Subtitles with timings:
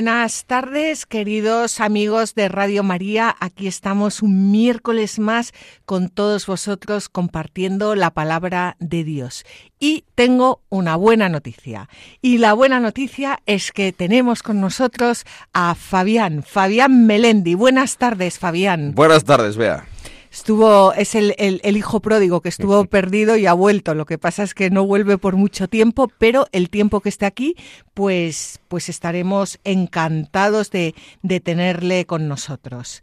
[0.00, 3.36] Buenas tardes, queridos amigos de Radio María.
[3.38, 5.52] Aquí estamos un miércoles más
[5.84, 9.44] con todos vosotros compartiendo la palabra de Dios.
[9.78, 11.90] Y tengo una buena noticia.
[12.22, 17.54] Y la buena noticia es que tenemos con nosotros a Fabián, Fabián Melendi.
[17.54, 18.94] Buenas tardes, Fabián.
[18.94, 19.89] Buenas tardes, Bea
[20.30, 23.94] estuvo, es el, el, hijo pródigo que estuvo perdido y ha vuelto.
[23.94, 27.26] Lo que pasa es que no vuelve por mucho tiempo, pero el tiempo que esté
[27.26, 27.56] aquí,
[27.94, 33.02] pues, pues estaremos encantados de, de tenerle con nosotros.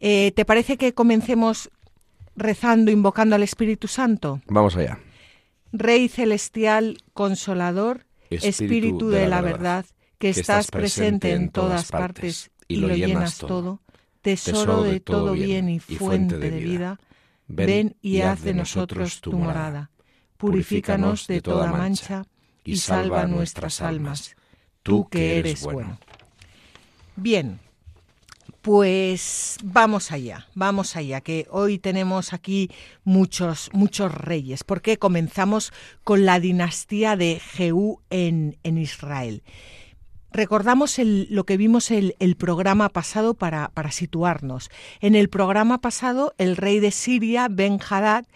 [0.00, 1.70] Eh, ¿Te parece que comencemos
[2.34, 4.40] rezando, invocando al Espíritu Santo?
[4.46, 4.98] Vamos allá.
[5.72, 9.86] Rey celestial, consolador, Espíritu, de, la verdad,
[10.18, 13.80] que, estás presente en todas partes y lo llenas todo
[14.34, 16.98] tesoro de todo bien y fuente de vida,
[17.46, 19.90] ven y haz de nosotros tu morada.
[20.36, 22.24] Purifícanos de toda mancha
[22.64, 24.36] y salva nuestras almas,
[24.82, 25.98] tú que eres bueno.
[27.14, 27.60] Bien,
[28.60, 32.68] pues vamos allá, vamos allá, que hoy tenemos aquí
[33.04, 39.44] muchos, muchos reyes, porque comenzamos con la dinastía de Jehú en, en Israel.
[40.32, 44.70] Recordamos lo que vimos el, el programa pasado para, para, situarnos.
[45.00, 48.26] En el programa pasado, el rey de Siria, Ben Hadad,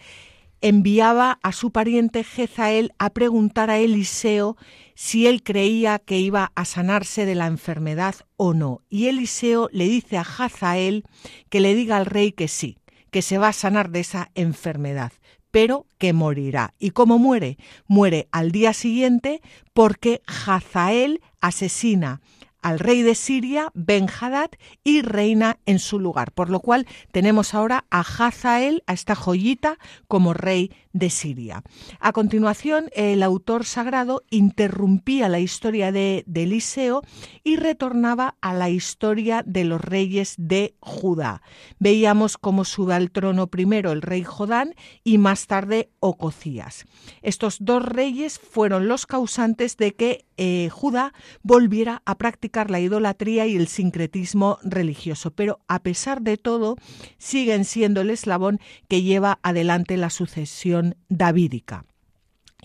[0.61, 4.57] enviaba a su pariente Jezael a preguntar a Eliseo
[4.95, 8.81] si él creía que iba a sanarse de la enfermedad o no.
[8.89, 11.03] Y Eliseo le dice a Hazael
[11.49, 12.77] que le diga al rey que sí,
[13.09, 15.11] que se va a sanar de esa enfermedad
[15.51, 16.73] pero que morirá.
[16.79, 17.57] ¿Y cómo muere?
[17.87, 19.41] Muere al día siguiente
[19.73, 22.21] porque Hazael asesina
[22.61, 24.51] al rey de Siria, Ben-Hadad,
[24.83, 26.31] y reina en su lugar.
[26.31, 31.63] Por lo cual tenemos ahora a Hazael, a esta joyita, como rey de Siria.
[31.99, 37.03] A continuación, el autor sagrado interrumpía la historia de, Eliseo
[37.43, 41.43] y retornaba a la historia de los reyes de Judá.
[41.77, 46.85] Veíamos cómo sube al trono primero el rey Jodán y más tarde Ococías.
[47.21, 51.13] Estos dos reyes fueron los causantes de que eh, Judá
[51.43, 56.77] volviera a practicar la idolatría y el sincretismo religioso, pero a pesar de todo
[57.19, 61.85] siguen siendo el eslabón que lleva adelante la sucesión davídica.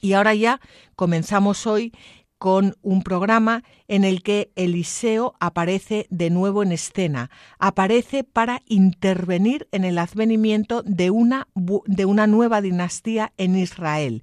[0.00, 0.60] Y ahora ya
[0.94, 1.92] comenzamos hoy
[2.38, 9.68] con un programa en el que Eliseo aparece de nuevo en escena, aparece para intervenir
[9.72, 14.22] en el advenimiento de una, de una nueva dinastía en Israel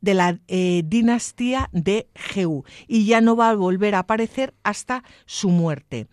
[0.00, 5.04] de la eh, dinastía de Jehú y ya no va a volver a aparecer hasta
[5.26, 6.06] su muerte.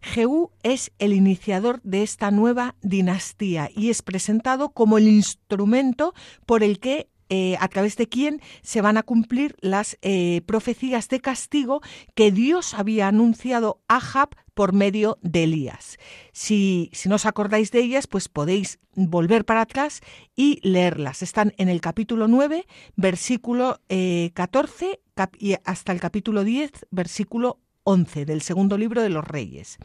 [0.00, 6.14] Jehú es el iniciador de esta nueva dinastía y es presentado como el instrumento
[6.46, 11.08] por el que eh, a través de quien se van a cumplir las eh, profecías
[11.08, 11.80] de castigo
[12.16, 15.96] que Dios había anunciado a Jab por medio de Elías.
[16.32, 20.00] Si, si no os acordáis de ellas, pues podéis volver para atrás
[20.34, 21.22] y leerlas.
[21.22, 22.66] Están en el capítulo 9,
[22.96, 24.98] versículo 14 eh,
[25.38, 29.78] y hasta el capítulo 10, versículo 11 del segundo libro de los Reyes.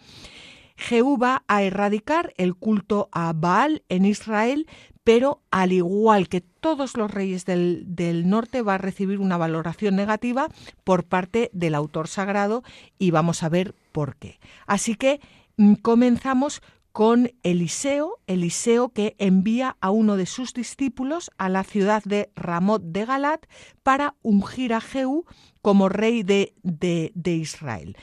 [0.78, 4.67] Jehú va a erradicar el culto a Baal en Israel,
[5.03, 9.95] pero al igual que todos los reyes del, del, norte va a recibir una valoración
[9.95, 10.50] negativa
[10.84, 12.63] por parte del autor sagrado
[12.97, 14.39] y vamos a ver por qué.
[14.66, 15.22] Así que
[15.58, 16.61] mm, comenzamos
[16.95, 22.81] con Eliseo, Eliseo que envía a uno de sus discípulos a la ciudad de Ramot
[22.83, 23.45] de Galat
[23.83, 25.25] para ungir a Jehú
[25.61, 27.97] como rey de, de, Israel.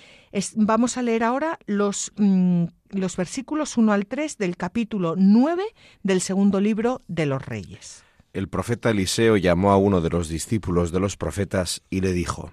[0.56, 5.64] vamos a leer ahora los, mm, los versículos 1 al 3 del capítulo 9
[6.02, 8.04] del segundo libro de los Reyes.
[8.34, 12.52] El profeta Eliseo llamó a uno de los discípulos de los profetas y le dijo,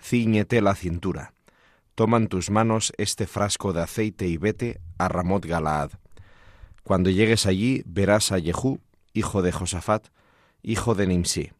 [0.00, 1.32] Cíñete la cintura
[1.98, 5.90] toma en tus manos este frasco de aceite y vete a Ramot Galaad.
[6.84, 8.78] Cuando llegues allí verás a Jehú,
[9.14, 10.06] hijo de Josafat,
[10.62, 11.50] hijo de Nimsi.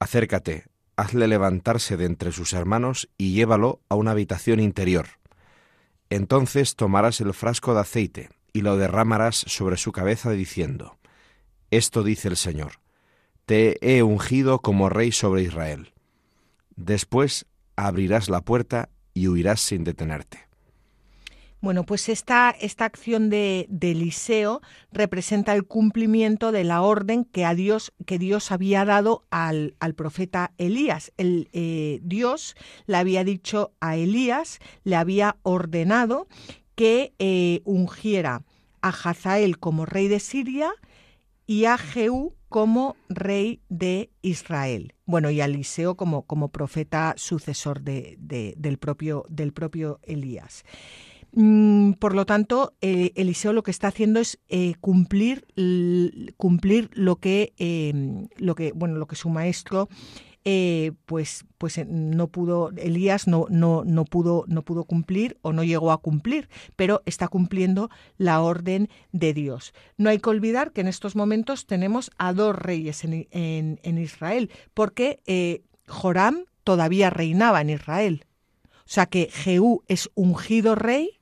[0.00, 0.64] Acércate,
[0.96, 5.06] hazle levantarse de entre sus hermanos y llévalo a una habitación interior.
[6.10, 10.98] Entonces tomarás el frasco de aceite y lo derramarás sobre su cabeza diciendo,
[11.70, 12.80] Esto dice el Señor,
[13.46, 15.92] te he ungido como rey sobre Israel.
[16.74, 17.46] Después
[17.76, 18.88] abrirás la puerta
[19.18, 20.48] y huirás sin detenerte.
[21.60, 24.60] Bueno, pues esta, esta acción de, Eliseo
[24.92, 30.52] representa el cumplimiento de la orden que, a Dios, que Dios había dado al, profeta
[30.56, 31.12] Elías.
[31.16, 32.54] El, eh, Dios
[32.86, 36.28] le había dicho a Elías, le había ordenado
[36.76, 38.44] que eh, ungiera
[38.80, 40.70] a Hazael como rey de Siria
[41.48, 44.92] y a Jehú como rey de Israel.
[45.06, 50.64] Bueno, y a Eliseo como, como profeta sucesor de, del, propio, del propio Elías.
[51.32, 55.46] Mm, por lo tanto, eh, Eliseo lo que está haciendo es eh, cumplir,
[56.36, 59.88] cumplir lo que, em, lo que, bueno, lo que su maestro
[60.50, 65.62] eh, pues, pues no pudo, Elías no, no, no, pudo, no pudo cumplir o no
[65.62, 69.74] llegó a cumplir, pero está cumpliendo la orden de Dios.
[69.96, 74.50] No hay que olvidar que en estos momentos tenemos a dos reyes en, en Israel,
[74.72, 75.20] porque
[75.86, 78.24] Joram todavía reinaba en Israel.
[78.64, 81.18] O sea que Jehú es ungido rey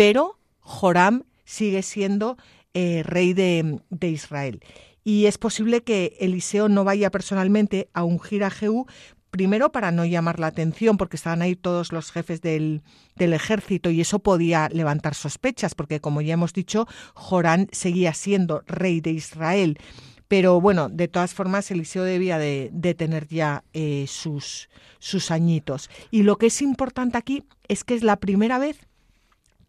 [0.00, 2.38] pero Joram sigue siendo
[2.72, 4.62] eh, rey de, Israel.
[5.04, 8.86] Y es posible que Eliseo no vaya personalmente a ungir a Jehú,
[9.30, 12.82] primero para no llamar la atención, porque estaban ahí todos los jefes del,
[13.16, 19.00] ejército y eso podía levantar sospechas, porque como ya hemos dicho, Joram seguía siendo rey
[19.00, 19.78] de Israel.
[20.28, 24.68] Pero bueno, de todas formas, Eliseo debía de, tener ya eh, sus,
[25.00, 25.90] sus añitos.
[26.10, 28.78] Y lo que es importante aquí es que es la primera vez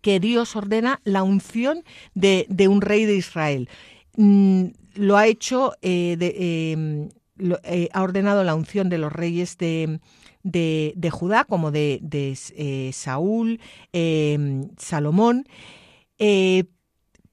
[0.02, 1.84] que Dios ordena la unción
[2.14, 3.70] de, un rey de Israel.
[4.18, 7.10] Mm, lo ha hecho, eh, em,
[7.64, 10.00] eh, ha ordenado la unción de los reyes de,
[11.12, 12.00] Judá, como de,
[12.56, 13.60] eh, Saúl,
[13.94, 15.46] em, Salomón,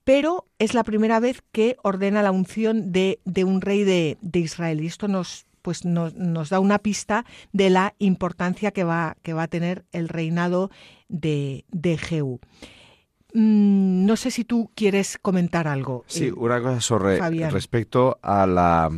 [0.04, 4.82] pero es la primera vez que ordena la unción de, un rey de, Israel.
[4.82, 9.34] Y esto nos, pues nos, nos, da una pista de la importancia que va, que
[9.34, 10.70] va a tener el reinado
[11.08, 12.40] de, de Jehú.
[13.34, 16.04] Mm, no sé si tú quieres comentar algo.
[16.06, 17.18] Sí, eh, una cosa sobre
[17.50, 18.90] respecto a la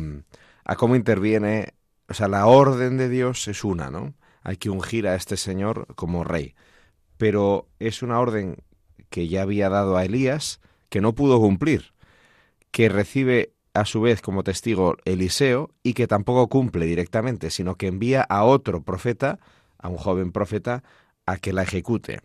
[0.63, 1.73] a cómo interviene,
[2.07, 4.13] o sea, la orden de Dios es una, ¿no?
[4.43, 6.55] Hay que ungir a este señor como rey,
[7.17, 8.63] pero es una orden
[9.09, 11.93] que ya había dado a Elías que no pudo cumplir,
[12.71, 17.87] que recibe a su vez como testigo Eliseo y que tampoco cumple directamente, sino que
[17.87, 19.39] envía a otro profeta,
[19.77, 20.83] a un joven profeta,
[21.25, 22.21] a que la ejecute.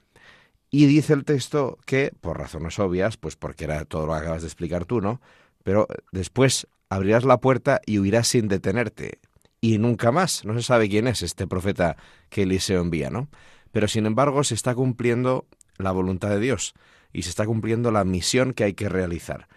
[0.70, 4.42] Y dice el texto que, por razones obvias, pues porque era todo lo que acabas
[4.42, 5.20] de explicar tú, ¿no?
[5.62, 9.18] Pero después abrirás la puerta y huirás sin detenerte.
[9.60, 10.44] Y nunca más.
[10.44, 11.96] No se sabe quién es este profeta
[12.28, 13.28] que Eliseo envía, ¿no?
[13.72, 15.46] Pero sin embargo se está cumpliendo
[15.78, 16.74] la voluntad de Dios
[17.12, 19.48] y se está cumpliendo la misión que hay que realizar.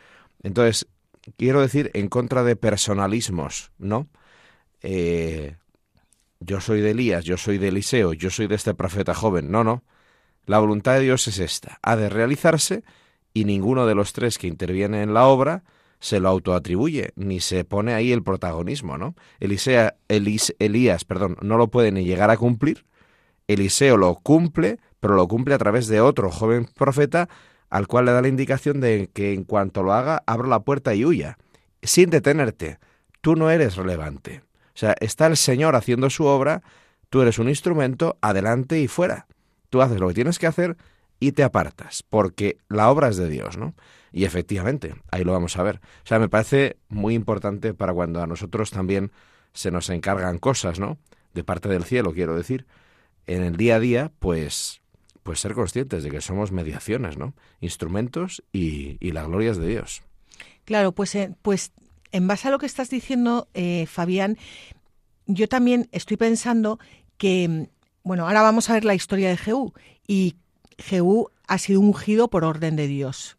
[0.44, 0.88] Entonces,
[1.38, 4.08] quiero decir, en contra de personalismos, ¿no?
[4.82, 5.58] Eh,
[6.40, 9.52] yo soy de Elías, yo soy de Eliseo, yo soy de este profeta joven.
[9.52, 9.84] No, no.
[10.50, 11.78] La voluntad de Dios es esta.
[11.84, 12.84] Ha de realizarse
[13.36, 15.64] y ninguno de los tres que interviene en la obra
[16.00, 19.14] se lo autoatribuye, ni se pone ahí el protagonismo, ¿no?
[19.40, 22.84] Elisea, Elías, perdón, no lo puede ni llegar a cumplir.
[23.48, 27.30] Eliseo lo cumple, pero lo cumple a través de otro joven profeta
[27.70, 30.96] al cual le da la indicación de que en cuanto lo haga, abra la puerta
[30.96, 31.38] y huya,
[31.84, 32.80] sin detenerte.
[33.22, 34.42] Tú no eres relevante.
[34.74, 36.64] O sea, está el Señor haciendo su obra,
[37.12, 39.28] tú eres un instrumento, adelante y fuera.
[39.70, 40.78] Tú haces lo que tienes que hacer
[41.20, 43.76] y te apartas, porque la obra es de Dios, ¿no?
[44.12, 45.82] Y efectivamente, ahí lo vamos a ver.
[46.04, 49.12] O sea, me parece muy importante para cuando a nosotros también
[49.54, 50.98] se nos encargan cosas, ¿no?
[51.34, 52.66] De parte del cielo, quiero decir.
[53.28, 54.82] En el día a día, pues,
[55.24, 57.36] pues ser conscientes de que somos mediaciones, ¿no?
[57.60, 60.02] Instrumentos y, y la gloria es de Dios.
[60.66, 61.72] Claro, pues, eh, pues
[62.12, 64.38] en base a lo que estás diciendo, eh, Fabián,
[65.26, 66.80] yo también estoy pensando
[67.18, 67.70] que,
[68.10, 69.74] bueno, ahora vamos a ver la historia de Jehú
[70.08, 70.36] y
[70.78, 73.38] Jehú ha sido ungido por orden de Dios.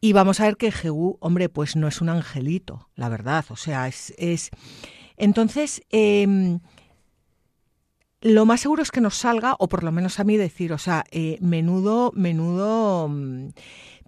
[0.00, 3.44] Y vamos a ver que Jehú, hombre, pues no es un angelito, la verdad.
[3.50, 4.14] O sea, es.
[4.16, 4.50] es...
[5.16, 6.60] Entonces, em,
[8.20, 10.78] lo más seguro es que nos salga, o por lo menos a mí decir, o
[10.78, 13.08] sea, eh, menudo, menudo.
[13.08, 13.50] Mm,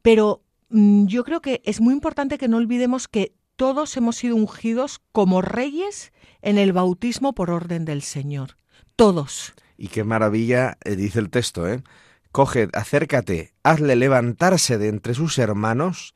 [0.02, 4.34] pero Mm, yo creo que es muy importante que no olvidemos que todos hemos sido
[4.34, 6.12] ungidos como reyes
[6.42, 8.56] en el bautismo por orden del Señor.
[8.96, 9.54] Todos.
[9.76, 11.82] Y qué maravilla, eh, dice el texto, ¿eh?
[12.32, 16.14] Coge, acércate, hazle levantarse de entre sus hermanos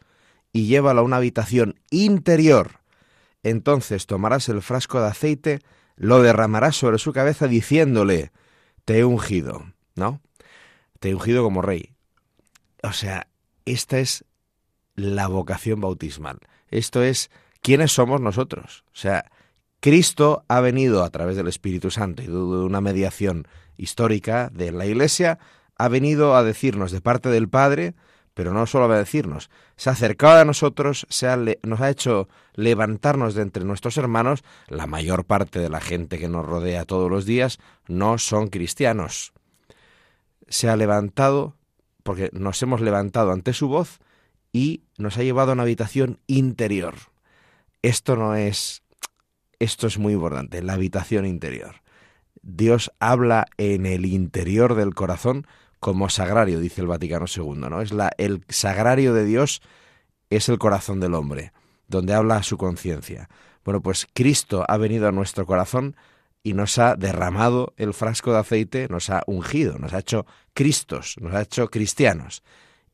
[0.52, 2.80] y llévalo a una habitación interior.
[3.42, 5.60] Entonces tomarás el frasco de aceite,
[5.96, 8.32] lo derramarás sobre su cabeza diciéndole,
[8.84, 10.20] te he ungido, ¿no?
[10.98, 11.94] Te he ungido como rey.
[12.82, 13.28] O sea,
[13.64, 14.24] esta es
[14.94, 16.40] la vocación bautismal.
[16.68, 17.30] Esto es
[17.60, 18.84] quiénes somos nosotros.
[18.88, 19.30] O sea,
[19.80, 24.86] Cristo ha venido a través del Espíritu Santo y de una mediación histórica de la
[24.86, 25.38] Iglesia
[25.76, 27.94] ha venido a decirnos de parte del Padre,
[28.34, 31.28] pero no solo a decirnos, se ha acercado a nosotros, se
[31.62, 36.28] nos ha hecho levantarnos de entre nuestros hermanos, la mayor parte de la gente que
[36.28, 39.32] nos rodea todos los días no son cristianos.
[40.48, 41.56] Se ha levantado
[42.02, 44.00] porque nos hemos levantado ante su voz
[44.52, 46.94] y nos ha llevado a una habitación interior.
[47.82, 48.82] Esto no es
[49.58, 51.76] esto es muy importante, la habitación interior.
[52.42, 55.46] Dios habla en el interior del corazón
[55.80, 57.80] como sagrario, dice el Vaticano II, ¿no?
[57.80, 59.62] Es la, el sagrario de Dios
[60.30, 61.52] es el corazón del hombre,
[61.86, 63.28] donde habla su conciencia.
[63.64, 65.96] Bueno, pues Cristo ha venido a nuestro corazón
[66.42, 71.16] y nos ha derramado el frasco de aceite, nos ha ungido, nos ha hecho Cristos,
[71.20, 72.42] nos ha hecho cristianos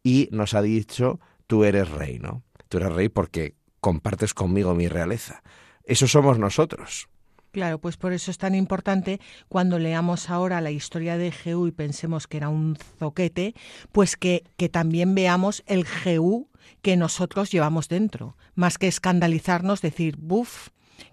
[0.02, 2.42] y nos ha dicho, tú eres rey, ¿no?
[2.68, 5.42] Tú eres rey porque compartes conmigo mi realeza.
[5.84, 7.08] Eso somos nosotros.
[7.54, 11.72] Claro, pues por eso es tan importante cuando leamos ahora la historia de Jehú y
[11.72, 13.54] pensemos que era un zoquete,
[13.92, 16.48] pues que, que también veamos el Jehú
[16.82, 20.70] que nosotros llevamos dentro, más que escandalizarnos, decir, buf,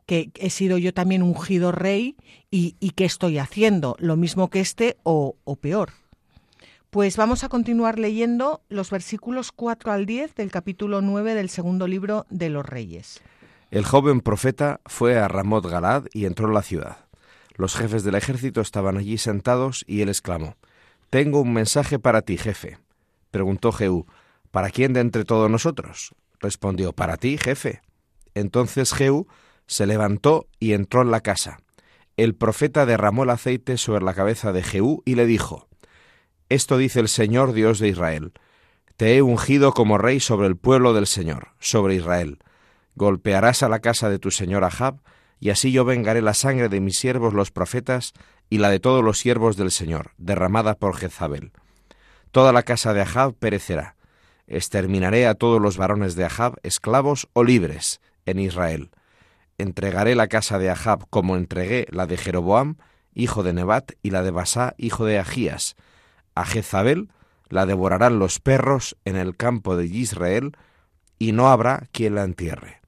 [0.07, 2.15] que he sido yo también ungido rey
[2.49, 5.91] y, y qué estoy haciendo, lo mismo que este o, o peor.
[6.89, 11.87] Pues vamos a continuar leyendo los versículos 4 al 10 del capítulo 9 del segundo
[11.87, 13.21] libro de los Reyes.
[13.71, 17.05] El joven profeta fue a Ramot Galad y entró en la ciudad.
[17.55, 20.57] Los jefes del ejército estaban allí sentados y él exclamó,
[21.09, 22.79] Tengo un mensaje para ti, jefe.
[23.31, 24.07] Preguntó Jehú,
[24.51, 26.13] ¿para quién de entre todos nosotros?
[26.41, 27.81] Respondió, para ti, jefe.
[28.35, 29.27] Entonces Jehú
[29.67, 31.59] se levantó y entró en la casa.
[32.17, 35.69] El profeta derramó el aceite sobre la cabeza de Jehú y le dijo,
[36.49, 38.33] Esto dice el Señor Dios de Israel,
[38.97, 42.39] Te he ungido como rey sobre el pueblo del Señor, sobre Israel
[42.95, 45.01] golpearás a la casa de tu señor Ahab,
[45.39, 48.13] y así yo vengaré la sangre de mis siervos los profetas
[48.49, 51.51] y la de todos los siervos del Señor, derramada por Jezabel.
[52.31, 53.95] Toda la casa de Ahab perecerá.
[54.45, 58.91] Exterminaré a todos los varones de Ahab, esclavos o libres, en Israel.
[59.57, 62.75] Entregaré la casa de Ahab como entregué la de Jeroboam,
[63.13, 65.75] hijo de Nebat, y la de Basá, hijo de Agías.
[66.35, 67.09] A Jezabel
[67.49, 70.51] la devorarán los perros en el campo de Israel,
[71.19, 72.80] y no habrá quien la entierre.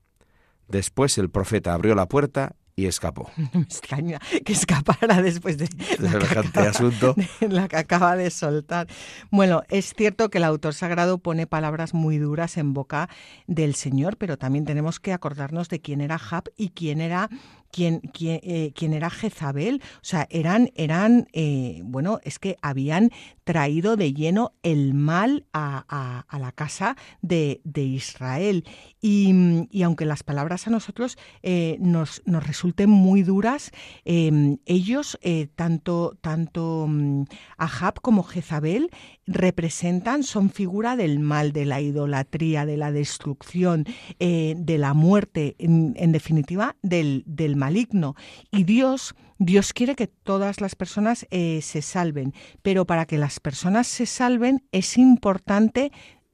[0.73, 3.29] Después el profeta abrió la puerta y escapó.
[3.53, 7.15] Me extraña que escapara después de la asunto.
[7.41, 8.87] la que acaba de soltar.
[9.29, 13.07] Bueno, es cierto que el autor sagrado pone palabras muy duras en boca
[13.45, 17.29] del Señor, pero también tenemos que acordarnos de quién era Jab y quién era
[17.73, 19.81] quién, quién, eh, era Jezabel.
[19.95, 23.09] O sea, eran, eran eh, bueno, es que habían
[23.43, 28.63] traído de lleno el mal a, la casa de, Israel.
[29.01, 29.33] Y,
[29.71, 33.71] y, aunque las palabras a nosotros eh, nos, nos, resulten muy duras,
[34.05, 35.17] em, ellos,
[35.55, 37.23] tanto, tanto mm,
[37.57, 38.91] Ahab como Jezabel,
[39.25, 43.85] representan, son figura del mal, de la idolatría, de la destrucción,
[44.19, 48.15] de la muerte, en, definitiva, del, del maligno.
[48.51, 53.39] Y Dios, Dios quiere que todas las personas eh, se salven, pero para que las
[53.39, 55.91] personas se salven es importante,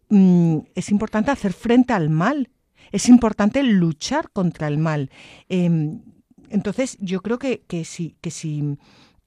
[0.09, 2.50] mm, es importante hacer frente al mal,
[2.91, 5.12] es importante luchar contra el mal.
[5.50, 6.01] Em,
[6.50, 8.77] entonces, yo creo que, que si, que si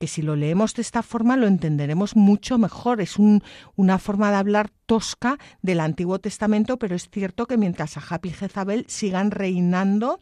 [0.02, 3.00] que si lo leemos de esta forma lo entenderemos mucho mejor.
[3.00, 3.20] Es
[3.76, 8.30] una forma de hablar tosca del Antiguo Testamento, pero es cierto que mientras Ahab y
[8.30, 10.18] Jezabel sigan reinando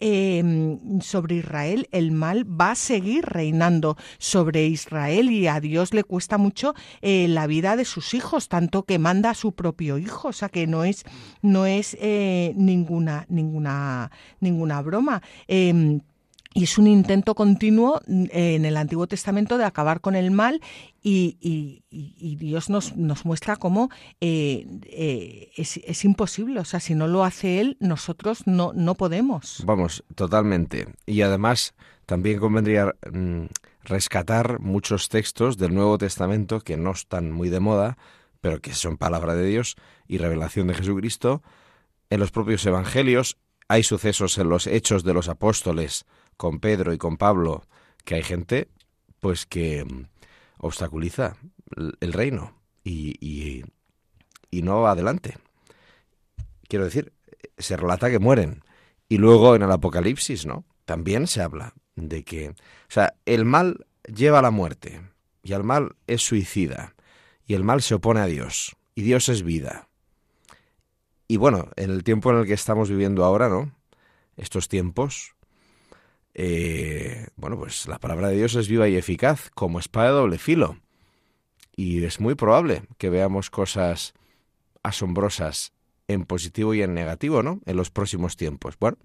[0.00, 6.02] em, sobre Israel, el mal va a seguir reinando sobre Israel y a Dios le
[6.02, 10.26] cuesta mucho eh, la vida de sus hijos, tanto que manda a su propio hijo,
[10.26, 11.04] o sea que no es,
[11.40, 14.10] no es eh, ninguna, ninguna,
[14.40, 15.22] ninguna broma.
[16.52, 20.60] Y es un intento continuo mm, en el Antiguo Testamento de acabar con el mal
[21.02, 21.82] y,
[22.38, 23.88] Dios nos, nos, muestra cómo
[24.20, 26.60] eh, eh, es, imposible.
[26.60, 29.62] O sea, si no lo hace Él, nosotros no, no podemos.
[29.64, 30.88] Vamos, totalmente.
[31.06, 31.74] Y además
[32.06, 33.44] también convendría mm,
[33.84, 37.96] rescatar muchos textos del Nuevo Testamento que no están muy de moda,
[38.40, 39.76] pero que son palabra de Dios
[40.08, 41.42] y revelación de Jesucristo.
[42.08, 43.38] En los propios Evangelios
[43.68, 46.04] hay sucesos en los hechos de los apóstoles
[46.40, 47.66] con Pedro y con Pablo
[48.02, 48.68] que hay gente
[49.20, 50.06] pues que mm,
[50.56, 51.36] obstaculiza
[52.00, 53.62] el reino y,
[54.50, 55.36] y, no va adelante.
[56.66, 57.12] Quiero decir,
[57.58, 58.64] se relata que mueren.
[59.06, 60.64] Y luego en el Apocalipsis, ¿no?
[60.86, 62.54] También se habla de que, o
[62.88, 65.02] sea, el mal lleva a la muerte
[65.42, 66.94] y el mal es suicida
[67.46, 69.88] y el mal se opone a Dios y Dios es vida.
[71.28, 73.72] Y bueno, en el tiempo en el que estamos viviendo ahora, ¿no?
[74.36, 75.34] Estos tiempos,
[76.34, 80.38] eh, bueno, pues la palabra de Dios es viva y eficaz, como espada de doble
[80.38, 80.78] filo.
[81.76, 84.12] y es muy probable que veamos cosas
[84.82, 85.72] asombrosas
[86.08, 87.60] en positivo y en negativo, ¿no?
[87.66, 88.76] En los próximos tiempos.
[88.78, 88.98] Bueno,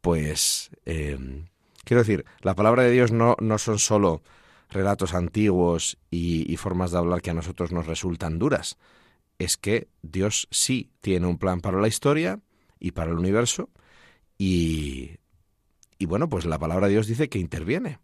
[0.00, 1.46] pues em,
[1.84, 4.22] quiero decir, la palabra de Dios no, no son solo
[4.70, 8.78] relatos antiguos y, formas de hablar que a nosotros nos resultan duras.
[9.38, 12.40] Es que Dios sí tiene un plan para la historia
[12.78, 13.70] y para el universo
[14.38, 15.16] y,
[16.00, 17.98] y bueno, pues la palabra de Dios dice que interviene.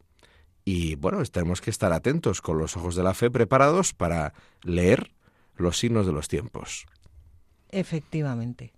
[0.66, 5.12] Y bueno, tenemos que estar atentos con los ojos de la fe preparados para leer
[5.56, 6.84] los signos de los tiempos.
[7.70, 8.74] Efectivamente.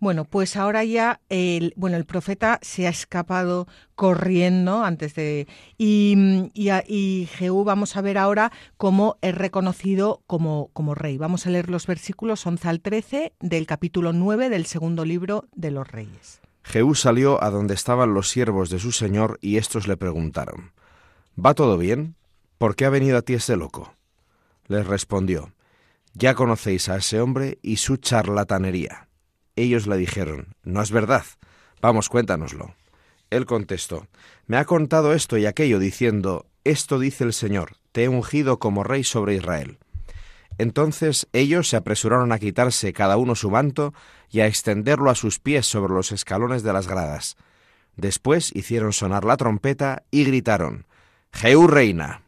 [0.00, 5.46] Bueno, pues ahora ya el, bueno, el profeta se ha escapado corriendo antes de...
[5.76, 6.16] Y,
[6.54, 11.18] y, Jehú vamos a ver ahora cómo es reconocido como, como rey.
[11.18, 15.70] Vamos a leer los versículos 11 al 13 del capítulo 9 del segundo libro de
[15.70, 16.40] los reyes.
[16.68, 20.72] Jehú salió a donde estaban los siervos de su señor y estos le preguntaron,
[21.38, 22.14] ¿Va todo bien?
[22.58, 23.94] ¿Por qué ha venido a ti ese loco?
[24.66, 25.52] Les respondió,
[26.14, 29.08] Ya conocéis a ese hombre y su charlatanería
[29.58, 31.24] ellos le dijeron, No es verdad.
[31.82, 32.74] Vamos, cuéntanoslo.
[33.30, 34.06] Él contestó,
[34.46, 38.84] Me ha contado esto y aquello, diciendo, Esto dice el Señor, te he ungido como
[38.84, 39.78] rey sobre Israel.
[40.56, 43.94] Entonces ellos se apresuraron a quitarse cada uno su manto
[44.30, 47.36] y a extenderlo a sus pies sobre los escalones de las gradas.
[47.96, 50.86] Después hicieron sonar la trompeta y gritaron,
[51.32, 52.22] Jehú reina.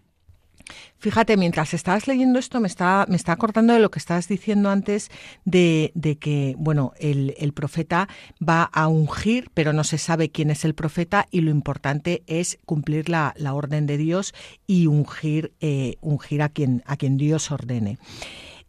[1.00, 4.68] Fíjate, mientras estabas leyendo esto, me está, me está acordando de lo que estabas diciendo
[4.68, 5.10] antes
[5.46, 8.06] de, que, bueno, el, profeta
[8.46, 12.58] va a ungir, pero no se sabe quién es el profeta y lo importante es
[12.66, 14.34] cumplir la, orden de Dios
[14.66, 17.98] y ungir, eh, ungir a, quien, a quien Dios ordene.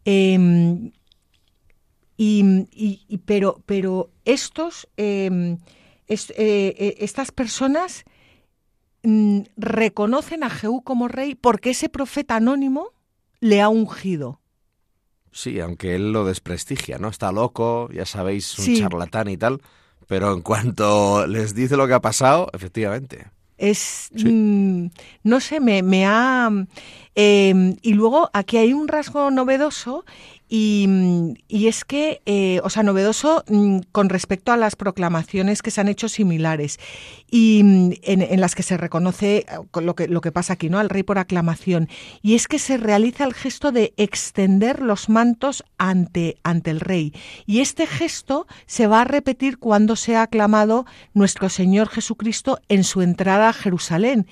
[0.06, 0.92] Em,
[2.16, 5.58] y, pero, pero estos, em,
[6.08, 8.04] eh, eh, estas personas
[9.02, 12.90] Mm, reconocen a Jehú como rey porque ese profeta anónimo
[13.40, 14.40] le ha ungido.
[15.32, 17.08] Sí, aunque él lo desprestigia, ¿no?
[17.08, 19.60] Está loco, ya sabéis, un charlatán y tal,
[20.06, 23.26] pero en cuanto les dice lo que ha pasado, efectivamente.
[23.58, 24.86] Es, mm,
[25.24, 26.50] no sé, me, me ha...
[27.14, 30.04] Em, y luego aquí hay un rasgo novedoso
[30.54, 35.80] y, es que, eh, o sea, novedoso mm, con respecto a las proclamaciones que se
[35.80, 36.78] han hecho similares
[37.30, 40.78] y mm, en, las que se reconoce eh, lo que, lo que pasa aquí, ¿no?
[40.78, 41.88] Al rey por aclamación.
[42.20, 47.14] Y es que se realiza el gesto de extender los mantos ante, ante el rey.
[47.46, 50.84] Y este gesto se va a repetir cuando sea aclamado
[51.14, 54.26] nuestro Señor Jesucristo en su entrada a Jerusalén.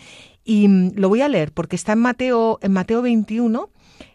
[0.44, 3.70] Y mm, lo voy a leer porque está en Mateo, en Mateo 21,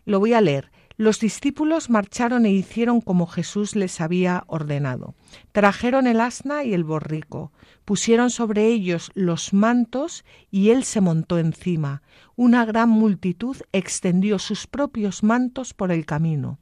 [0.05, 0.74] lo voy a leer.
[0.97, 5.13] Los discípulos marcharon e hicieron como Jesús les había ordenado.
[5.51, 7.51] Trajeron el asna y el borrico,
[7.83, 12.01] pusieron sobre ellos los mantos y él se montó encima.
[12.37, 16.59] Una gran multitud extendió sus propios mantos por el camino.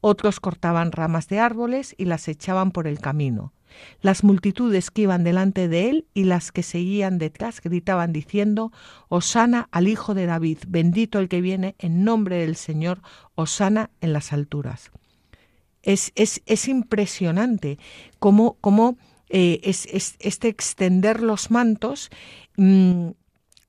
[0.00, 3.52] Otros cortaban ramas de árboles y las echaban por el camino.
[4.00, 8.72] Las multitudes que iban delante de él y las que seguían detrás gritaban diciendo,
[9.08, 13.00] Osana al Hijo de David, bendito el que viene en nombre del Señor,
[13.34, 14.90] Osana en las alturas.
[15.82, 17.78] Es, es, es impresionante
[18.18, 18.96] cómo, cómo
[19.28, 19.86] eh, es,
[20.20, 22.10] este extender los mantos
[22.56, 23.08] mm,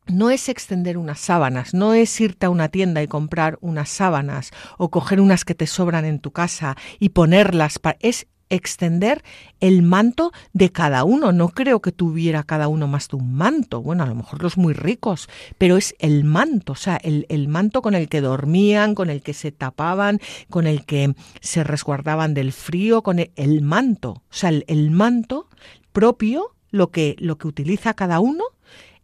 [0.08, 4.52] no es extender unas sábanas, no es irte a una tienda y comprar unas sábanas
[4.78, 9.24] o coger unas que te sobran en tu casa y ponerlas, es extender
[9.60, 11.32] el manto de cada uno.
[11.32, 13.82] No creo que tuviera cada uno más de un manto.
[13.82, 17.82] Bueno, a lo mejor los muy ricos, pero es el manto, o sea, el, manto
[17.82, 22.52] con el que dormían, con el que se tapaban, con el que se resguardaban del
[22.52, 25.48] frío, con el, manto, o sea, el, manto
[25.92, 28.44] propio, lo que, lo que utiliza cada uno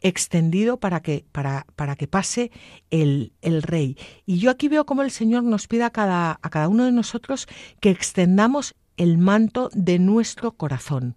[0.02, 2.52] extendido para que, para, para que pase
[2.90, 3.98] el, el, rey.
[4.26, 6.92] Y yo aquí veo cómo el Señor nos pide a cada, a cada uno de
[6.92, 7.48] nosotros
[7.82, 11.16] que extendamos el manto de nuestro corazón,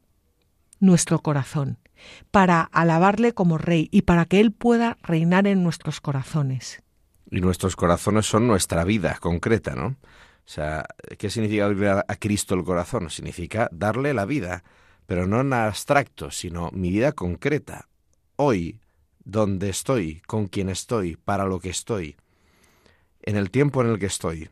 [0.78, 1.78] nuestro corazón,
[2.30, 6.80] para alabarle como rey y para que Él pueda reinar en nuestros corazones.
[7.28, 9.86] Y nuestros corazones son nuestra vida concreta, ¿no?
[9.88, 10.86] O sea,
[11.18, 13.10] ¿qué significa abrir a Cristo el corazón?
[13.10, 14.62] Significa darle la vida,
[15.06, 17.88] pero no en abstracto, sino mi vida concreta.
[18.36, 18.78] Hoy,
[19.24, 22.16] donde estoy, con quien estoy, para lo que estoy,
[23.22, 24.50] en el tiempo en el que estoy.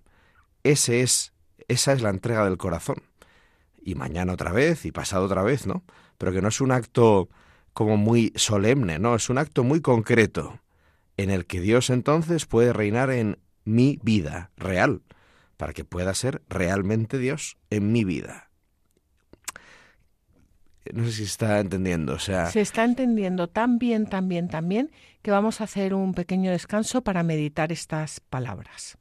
[0.65, 1.33] Ese es,
[1.69, 3.10] esa es la entrega del corazón
[3.83, 5.85] y mañana otra vez y pasado otra vez, ¿no?
[6.19, 7.29] Pero que no es un acto
[7.73, 9.15] como muy solemne, ¿no?
[9.15, 10.61] Es un acto muy concreto
[11.17, 15.03] en el que Dios entonces puede reinar en mi vida real,
[15.57, 18.51] para que pueda ser realmente Dios en mi vida.
[20.95, 22.47] No sé si está entendiendo, o sea...
[22.47, 24.91] Se está entendiendo tan bien, tan bien, tan bien,
[25.23, 28.97] que vamos a hacer un pequeño descanso para meditar estas palabras.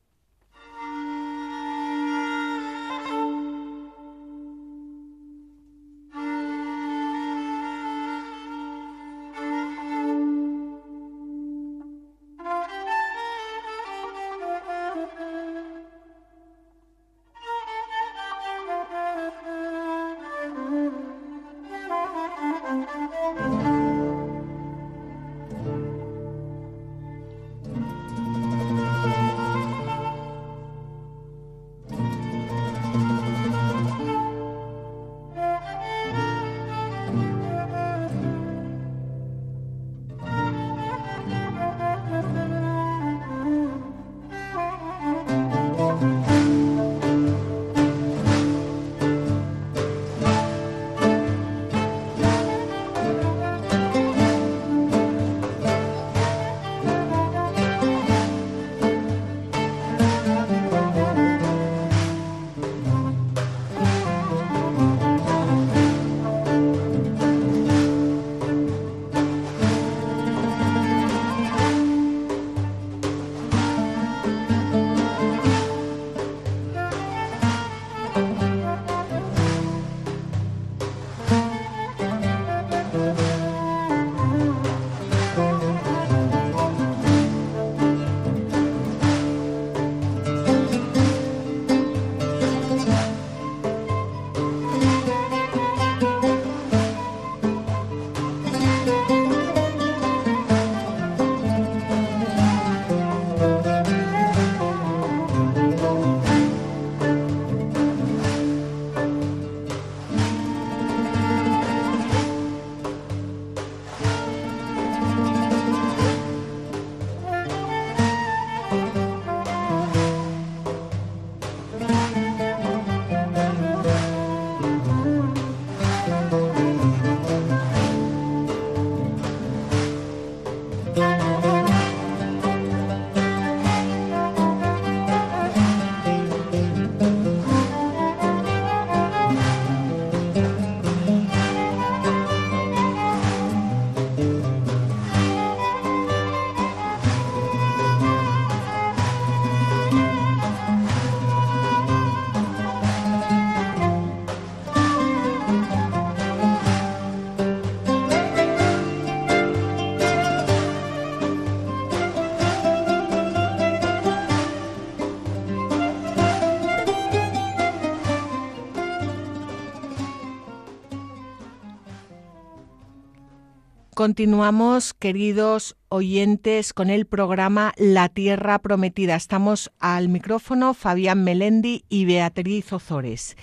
[173.99, 179.17] Continuamos, queridos oyentes, con el programa La Tierra Prometida.
[179.17, 183.35] Estamos al micrófono Fabián Melendi y Beatriz Ozores.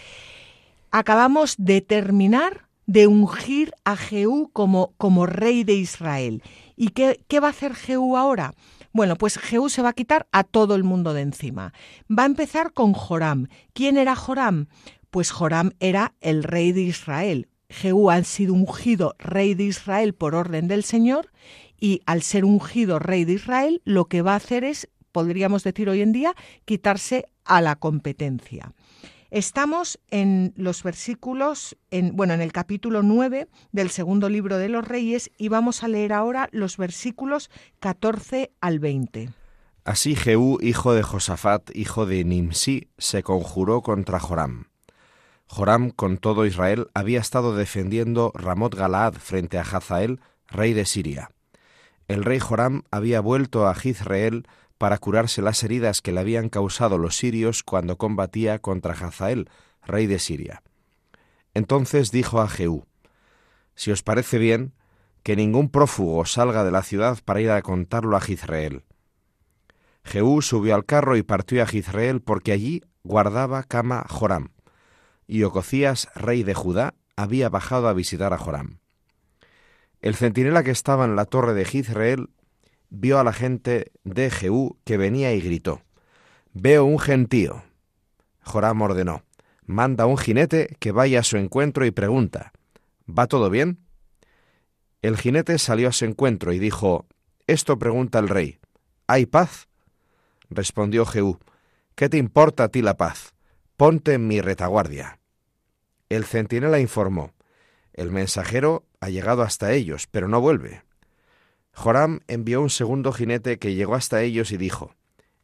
[0.91, 6.43] Acabamos de terminar de ungir a Jehú como, como rey de Israel.
[6.75, 8.55] ¿Y qué, qué va a hacer Jehú ahora?
[8.95, 11.75] Bueno, pues Jehú se va a quitar a todo el mundo de encima.
[12.11, 13.49] Va a empezar con Joram.
[13.75, 14.69] ¿Quién era Joram?
[15.11, 20.35] Pues Joram era el rey de Israel, Jehú ha sido ungido rey de Israel por
[20.35, 21.31] orden del Señor
[21.79, 25.89] y al ser ungido rey de Israel lo que va a hacer es, podríamos decir
[25.89, 28.73] hoy en día, quitarse a la competencia.
[29.31, 34.87] Estamos en los versículos, en, bueno, en el capítulo 9 del segundo libro de los
[34.87, 37.51] Reyes y vamos a leer ahora los versículos
[37.81, 39.31] 14 al 20.
[39.85, 44.67] Así Jehú, hijo de Josafat, hijo de Nimsi, se conjuró contra Joram
[45.49, 51.31] Joram con todo Israel había estado defendiendo Ramot Galaad frente a Hazael, rey de Siria.
[52.09, 56.99] El rey Joram había vuelto a Jizreel para curarse las heridas que le habían causado
[56.99, 59.49] los sirios cuando combatía contra Hazael,
[59.85, 60.63] rey de Siria.
[61.55, 62.85] Entonces dijo a Jehú,
[63.75, 64.75] Si os parece bien,
[65.23, 68.85] que ningún prófugo salga de la ciudad para ir a contarlo a Jizreel.
[70.05, 74.56] Jehú subió al carro y partió a Jizreel porque allí guardaba cama Joram
[75.27, 78.79] y Ococías, rey de Judá, había bajado a visitar a Joram.
[80.01, 82.29] El centinela que estaba en la torre de Jizreel
[82.91, 85.83] vio a la gente de Jehú que venía y gritó,
[86.53, 87.65] Veo un gentío.
[88.43, 89.25] Joram ordenó,
[89.65, 92.53] manda un jinete que vaya a su encuentro y pregunta,
[93.07, 93.81] ¿Va todo bien?
[95.03, 97.07] El jinete salió a su encuentro y dijo,
[97.47, 98.59] Esto pregunta el rey,
[99.07, 99.69] ¿hay paz?
[100.51, 101.39] Respondió Jehú,
[101.95, 103.36] ¿qué te importa a ti la paz?
[103.77, 105.19] Ponte en mi retaguardia.
[106.09, 107.35] El centinela informó,
[107.93, 110.83] el mensajero ha llegado hasta ellos, pero no vuelve.
[111.73, 114.95] Joram envió un segundo jinete que llegó hasta ellos y dijo,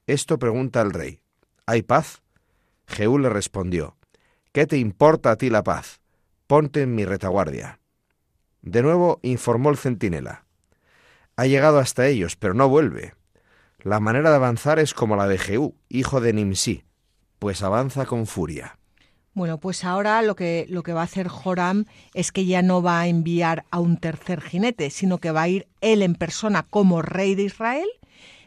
[0.06, 1.20] Esto pregunta el rey,
[1.66, 2.22] ¿hay paz?
[2.86, 3.98] Jehú le respondió,
[4.52, 6.00] ¿qué te importa a ti la paz?
[6.46, 7.80] Ponte en mi retaguardia.
[8.62, 10.46] De nuevo informó el centinela,
[11.36, 13.14] ha llegado hasta ellos, pero no vuelve.
[13.80, 16.84] La manera de avanzar es como la de Jehú, hijo de Nimsi,
[17.42, 18.78] pues avanza con furia.
[19.34, 22.82] Bueno, pues ahora lo que, lo que va a hacer Joram es que ya no
[22.82, 26.62] va a enviar a un tercer jinete, sino que va a ir él en persona
[26.62, 27.88] como rey de Israel,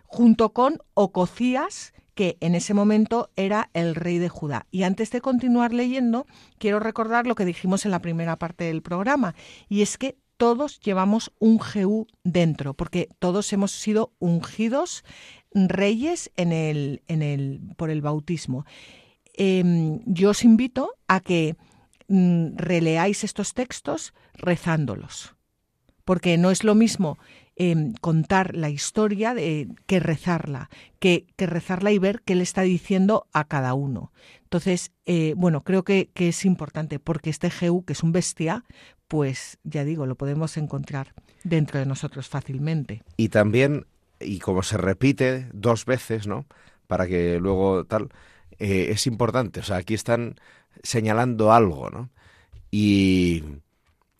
[0.06, 4.66] junto con Ococías, que en ese momento era el rey de Judá.
[4.72, 6.26] Y antes de continuar leyendo,
[6.58, 9.36] quiero recordar lo que dijimos en la primera parte del programa,
[9.68, 15.04] y es que todos llevamos un Jehú dentro, porque todos hemos sido ungidos
[15.56, 18.66] reyes en el, en el, por el bautismo.
[19.34, 21.56] Em, yo os invito a que
[22.08, 25.36] mm, releáis estos textos rezándolos,
[26.04, 27.18] porque no es lo mismo
[27.56, 32.62] em, contar la historia de, que rezarla, que, que, rezarla y ver qué le está
[32.62, 34.12] diciendo a cada uno.
[34.44, 38.64] Entonces, eh, bueno, creo que, que, es importante, porque este Jehú, que es un bestia,
[39.08, 41.14] pues ya digo, lo podemos encontrar
[41.44, 43.04] dentro de nosotros fácilmente.
[43.18, 43.86] Y también
[44.20, 46.46] y como se repite dos veces, ¿no?
[46.88, 48.10] Para que luego tal,
[48.60, 49.60] eh, es importante.
[49.60, 50.36] O sea, aquí están
[50.84, 52.10] señalando algo, ¿no?
[52.72, 53.44] Y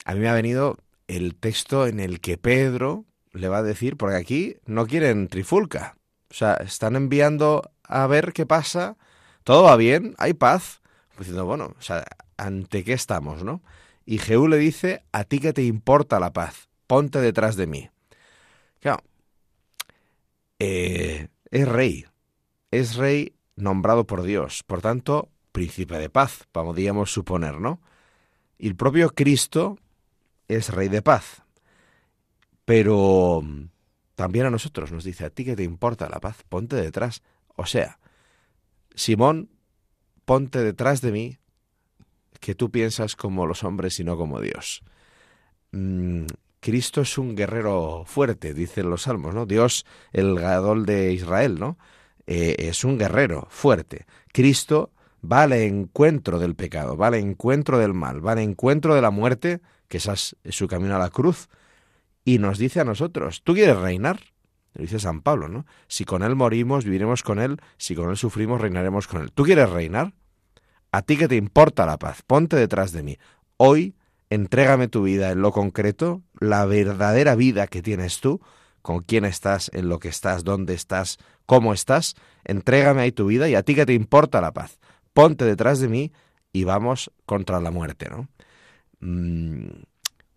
[0.06, 0.78] a mí me ha venido
[1.08, 5.98] el texto en el que Pedro le va a decir, porque aquí no quieren trifulca.
[6.30, 8.98] O sea, están enviando a ver qué pasa,
[9.44, 10.82] todo va bien, hay paz.
[11.18, 12.06] Diciendo, bueno, o sea,
[12.38, 13.62] ¿ante qué estamos, no?
[14.06, 17.90] Y Jehú le dice, a ti que te importa la paz, ponte detrás de mí.
[18.80, 19.04] Claro,
[20.60, 22.06] eh, es rey,
[22.72, 27.82] es rey nombrado por Dios, por tanto, príncipe de paz, podríamos suponer, ¿no?
[28.58, 29.78] Y el propio Cristo
[30.48, 31.44] es rey de paz,
[32.66, 33.42] pero
[34.16, 37.22] también a nosotros nos dice, a ti que te importa la paz, ponte detrás.
[37.56, 38.00] O sea,
[38.96, 39.50] Simón,
[40.26, 41.38] ponte detrás de mí,
[42.40, 44.84] que tú piensas como los hombres y no como Dios.
[46.66, 49.46] Cristo es un guerrero fuerte, dicen los salmos, ¿no?
[49.46, 51.78] Dios, el gadol de Israel, ¿no?
[52.26, 54.08] Eh, es un guerrero fuerte.
[54.34, 54.92] Cristo
[55.24, 59.12] va al encuentro del pecado, va al encuentro del mal, va al encuentro de la
[59.12, 61.50] muerte, que es su camino a la cruz,
[62.24, 64.20] y nos dice a nosotros, ¿tú quieres reinar?
[64.74, 65.68] Lo dice San Pablo, ¿no?
[65.88, 69.32] Si con Él morimos, viviremos con Él, si con Él sufrimos, reinaremos con Él.
[69.32, 70.16] ¿Tú quieres reinar?
[70.92, 73.20] A ti que te importa la paz, ponte detrás de mí.
[73.58, 73.94] Hoy
[74.32, 78.42] entrégame tu vida en lo concreto, la verdadera vida que tienes tú,
[78.82, 83.50] con quién estás, en lo que estás, dónde estás, cómo estás, entrégame ahí tu vida
[83.50, 84.80] y a ti que te importa la paz.
[85.14, 86.14] Ponte detrás de mí
[86.52, 88.28] y vamos contra la muerte, ¿no?
[89.00, 89.68] Mm,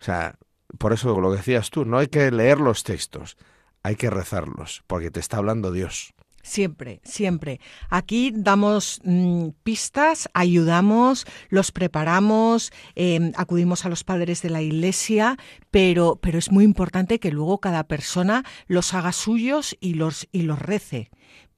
[0.00, 0.36] o sea,
[0.78, 3.36] por eso lo decías tú, no hay que leer los textos,
[3.82, 6.14] hay que rezarlos, porque te está hablando Dios.
[6.48, 7.60] Siempre, siempre.
[7.90, 15.36] Aquí damos mm, pistas, ayudamos, los preparamos, em, acudimos a los padres de la iglesia,
[15.70, 20.42] pero, pero es muy importante que luego cada persona los haga suyos y los, y
[20.42, 21.10] los rece.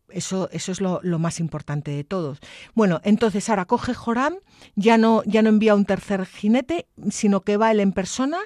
[0.09, 2.41] Eso, eso es lo, lo, más importante de todos.
[2.75, 4.35] Bueno, entonces ahora coge Joram,
[4.75, 8.39] ya no, ya no envía un tercer jinete, sino que va él en persona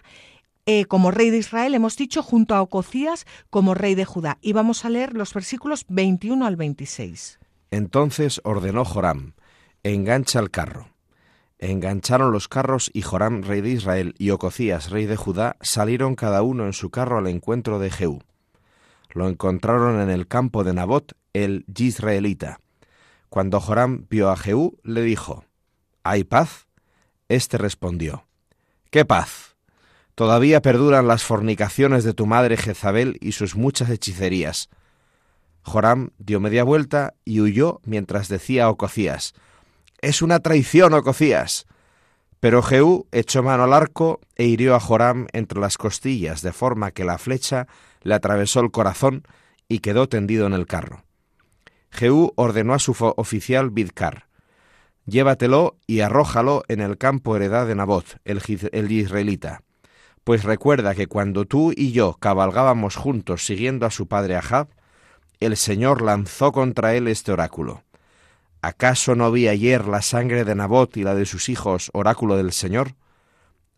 [0.67, 4.39] eh, como rey de Israel, hemos dicho, junto a Ococías como rey de Judá.
[4.41, 7.39] Y vamos a leer los versículos 21 al 26.
[7.71, 9.35] Entonces ordenó Joram,
[9.83, 10.89] engancha el carro.
[11.59, 16.43] Engancharon los carros y Joram, rey de Israel, y Ococías, rey de Judá, salieron cada
[16.43, 18.23] uno en su carro al encuentro de Jehú.
[19.11, 22.59] Lo encontraron en el campo de Nabot, el Yisraelita.
[23.29, 25.45] Cuando Joram vio a Jehú, le dijo,
[26.03, 26.67] ¿Hay paz?
[27.29, 28.27] Este respondió,
[28.91, 29.54] ¿Qué paz?
[30.15, 34.69] Todavía perduran las fornicaciones de tu madre Jezabel y sus muchas hechicerías.
[35.63, 39.35] Joram dio media vuelta y huyó mientras decía a Ococías,
[40.01, 41.67] Es una traición, Ococías.
[42.39, 46.93] Pero Jehú echó mano al arco e hirió a Joram entre las costillas, de forma
[46.93, 47.67] que la flecha
[48.03, 49.27] le atravesó el corazón
[49.67, 51.05] y quedó tendido en el carro.
[51.91, 54.29] Jehú ordenó a su oficial Bidkar,
[55.07, 58.41] Llévatelo y arrójalo en el campo heredad de Nabot, el,
[58.73, 59.64] el israelita
[60.25, 64.69] pues recuerda que cuando tú y yo cabalgábamos juntos siguiendo a su padre Ahab,
[65.39, 67.85] el Señor lanzó contra él este oráculo.
[68.63, 72.53] ¿Acaso no vi ayer la sangre de Nabot y la de sus hijos, oráculo del
[72.53, 72.95] Señor?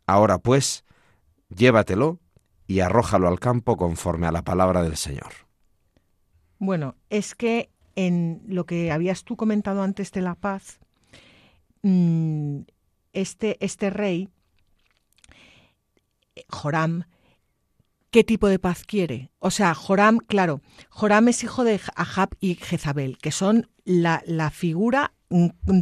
[0.07, 0.85] Ahora pues,
[1.49, 2.21] llévatelo
[2.69, 5.33] y arrójalo al campo conforme a la palabra del Señor.
[6.59, 10.79] Bueno, es que en lo que habías tú comentado antes de la paz,
[11.83, 12.61] mm,
[13.13, 14.29] este, este rey
[16.49, 17.05] Joram,
[18.11, 19.31] ¿qué tipo de paz quiere?
[19.39, 25.13] O sea, Joram, claro, Joram es hijo de Ahab y Jezabel, que son la, figura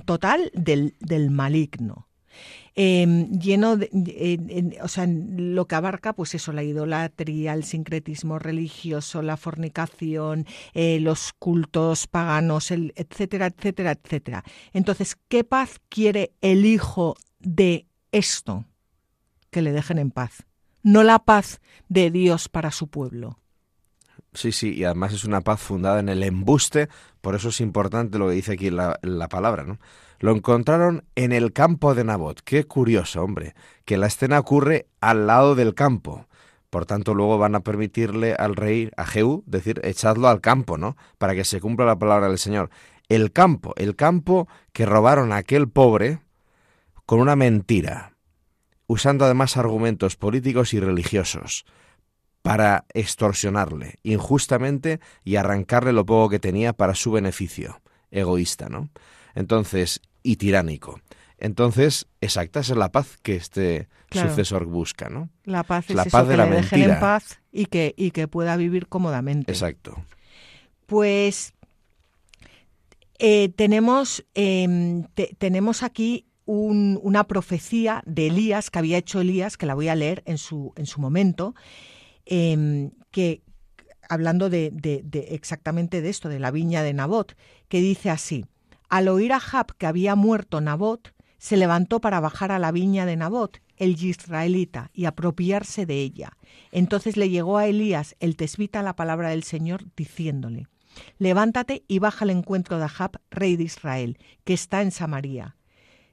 [0.05, 2.09] total del, maligno.
[2.75, 9.23] Em, lleno de, o sea, lo que abarca, pues eso, la idolatría, el sincretismo religioso,
[9.23, 14.45] la fornicación, eh, los cultos paganos, etcétera, etcétera, etcétera.
[14.73, 18.64] Entonces, ¿qué paz quiere el hijo de esto?
[19.55, 20.43] Que le dejen en paz,
[20.83, 23.38] no la paz de Dios para su pueblo.
[24.33, 26.88] Sí, sí, y además es una paz fundada en el embuste,
[27.21, 29.79] por eso es importante lo que dice aquí la, la palabra, ¿no?
[30.19, 32.40] Lo encontraron en el campo de Nabot.
[32.43, 36.27] Qué curioso, hombre, que la escena ocurre al lado del campo.
[36.69, 40.97] Por tanto, luego van a permitirle al rey, a Jehú, decir, echadlo al campo, ¿no?
[41.19, 42.71] Para que se cumpla la palabra del Señor.
[43.09, 46.19] El campo, el campo que robaron a aquel pobre
[47.07, 48.13] con una mentira,
[48.87, 51.64] usando además argumentos políticos y religiosos
[52.42, 58.90] para extorsionarle injustamente y arrancarle lo poco que tenía para su beneficio, egoísta, ¿no?
[59.35, 61.01] Entonces, y tiránico.
[61.38, 65.31] Entonces, exacta, esa es la paz que este sucesor busca, ¿no?
[65.44, 68.29] La paz es la paz de la le dejen en paz y que, y que
[68.29, 69.51] pueda vivir cómodamente.
[69.51, 70.05] Exacto.
[70.87, 71.55] Pues
[73.18, 75.05] eh, tenemos, em,
[75.38, 80.23] tenemos aquí una profecía de Elías que había hecho Elías, que la voy a leer
[80.27, 81.55] en su, en su momento,
[82.27, 83.43] em, que
[84.09, 84.73] hablando de,
[85.31, 87.35] exactamente de esto, de la viña de Nabot,
[87.69, 88.45] que dice así,
[88.91, 93.07] al oír a Jab que había muerto Nabot, se levantó para bajar a la viña
[93.07, 96.37] de Nabot, el israelita, y apropiarse de ella.
[96.71, 100.69] Entonces le llegó a Elías el tesbita la palabra del Señor, diciéndole,
[101.19, 105.57] Levántate y baja al encuentro de Ahab, rey de Israel, que está en Samaria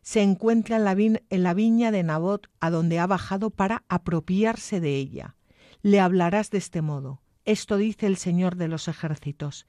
[0.02, 5.36] se encuentra en la, viña de Nabot, a donde ha bajado para apropiarse de ella.
[5.82, 7.22] Le hablarás de este modo.
[7.46, 9.68] Esto dice el Señor de los ejércitos.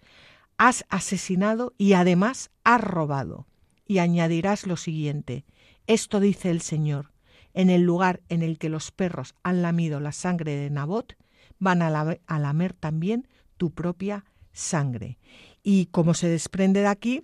[0.57, 3.47] Has asesinado y además has robado.
[3.87, 5.45] Y añadirás lo siguiente.
[5.87, 7.13] Esto dice el Señor.
[7.55, 11.17] En el lugar en el que los perros han lamido la sangre de Nabot,
[11.59, 11.89] van a,
[12.27, 15.19] a lamer también tu propia sangre.
[15.63, 17.23] Y como se desprende de aquí,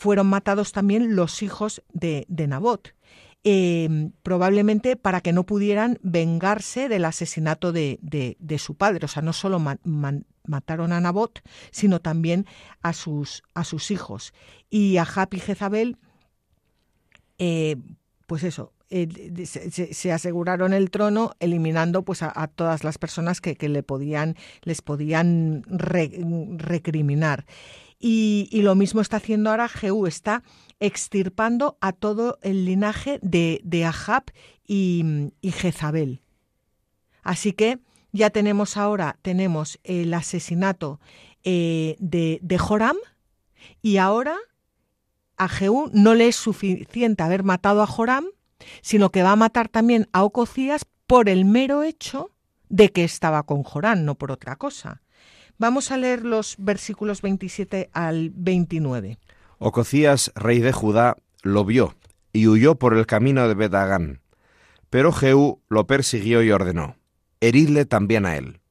[0.00, 2.94] fueron matados también los hijos de, Nabot.
[3.44, 9.04] Em, probablemente para que no pudieran vengarse del asesinato de, su padre.
[9.04, 9.62] O sea, no solo
[10.44, 12.46] mataron a Nabot, sino también
[12.80, 14.32] a sus, a sus hijos.
[14.70, 15.98] Y a Jap y Jezabel,
[17.36, 17.76] eh,
[18.26, 23.82] pues eso, eh, se, aseguraron el trono eliminando pues a, todas las personas que, le
[23.82, 27.44] podían, les podían recriminar.
[28.02, 30.42] Y, lo mismo está haciendo ahora Jehú, está
[30.80, 34.24] extirpando a todo el linaje de, de Ahab
[34.66, 36.22] y, Jezabel.
[37.22, 37.78] Así que
[38.12, 40.98] ya tenemos ahora, tenemos el asesinato
[41.44, 42.96] eh, de, de Joram
[43.82, 44.38] y ahora
[45.36, 48.24] a Jehú no le es suficiente haber matado a Joram,
[48.80, 52.30] sino que va a matar también a Ococías por el mero hecho
[52.70, 55.02] de que estaba con Joram, no por otra cosa.
[55.60, 59.18] Vamos a leer los versículos 27 al 29.
[59.58, 61.96] Ococías, rey de Judá, lo vio
[62.32, 64.22] y huyó por el camino de Bedagán.
[64.88, 66.96] Pero Jehú lo persiguió y ordenó,
[67.42, 68.62] heridle también a él.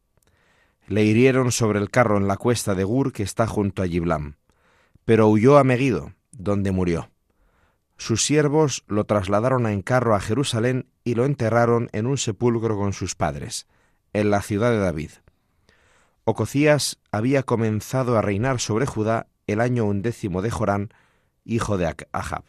[0.87, 4.37] Le hirieron sobre el carro en la cuesta de Gur que está junto a Yiblam,
[5.05, 7.11] pero huyó a Megido, donde murió.
[7.97, 12.93] Sus siervos lo trasladaron en carro a Jerusalén y lo enterraron en un sepulcro con
[12.93, 13.67] sus padres,
[14.11, 15.11] en la ciudad de David.
[16.23, 20.89] Ococías había comenzado a reinar sobre Judá el año undécimo de Jorán,
[21.43, 22.43] hijo de Ahab.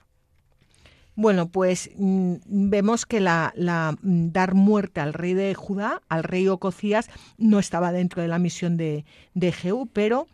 [1.15, 3.53] Bueno, pues mm, vemos que la,
[4.01, 8.39] mm, dar muerte al rey de Judá, al rey Ococías, no estaba dentro de la
[8.39, 9.05] misión de,
[9.35, 10.29] de Jehú, pero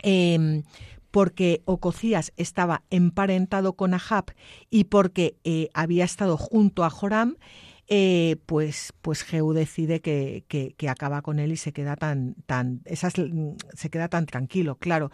[0.00, 0.62] em,
[1.10, 4.26] porque Ococías estaba emparentado con Ahab
[4.70, 7.36] y porque eh, había estado junto a Joram,
[7.88, 12.82] eh, pues, pues Jehú decide que, que, acaba con él y se queda tan, tan,
[12.84, 13.14] esas,
[13.74, 15.10] se queda tan tranquilo, claro.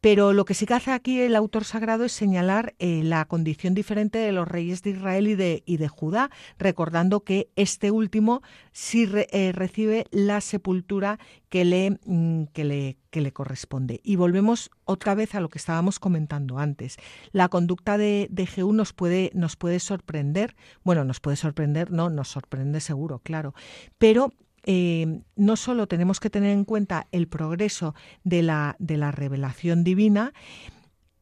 [0.00, 3.74] Pero lo que sí que hace aquí el autor sagrado es señalar eh, la condición
[3.74, 5.34] diferente de los reyes de Israel y
[5.76, 8.42] de, Judá, recordando que este último
[8.72, 14.00] sí eh, recibe la sepultura que le, mm, que, le, que le corresponde.
[14.02, 16.96] Y volvemos otra vez a lo que estábamos comentando antes.
[17.32, 22.28] La conducta de, de nos puede, nos puede sorprender, bueno, nos puede sorprender, no, nos
[22.28, 23.54] sorprende seguro, claro,
[23.98, 24.32] pero
[24.64, 27.94] eh, no solo tenemos que tener en cuenta el progreso
[28.24, 30.32] de la, de la revelación divina,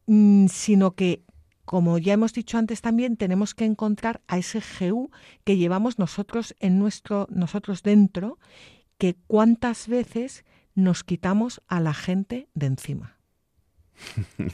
[0.07, 1.23] mm, sino que,
[1.65, 5.11] como ya hemos dicho antes también, tenemos que encontrar a ese Jehú
[5.43, 8.39] que llevamos nosotros en nuestro, nosotros dentro,
[8.97, 13.17] que cuántas veces nos quitamos a la gente de encima.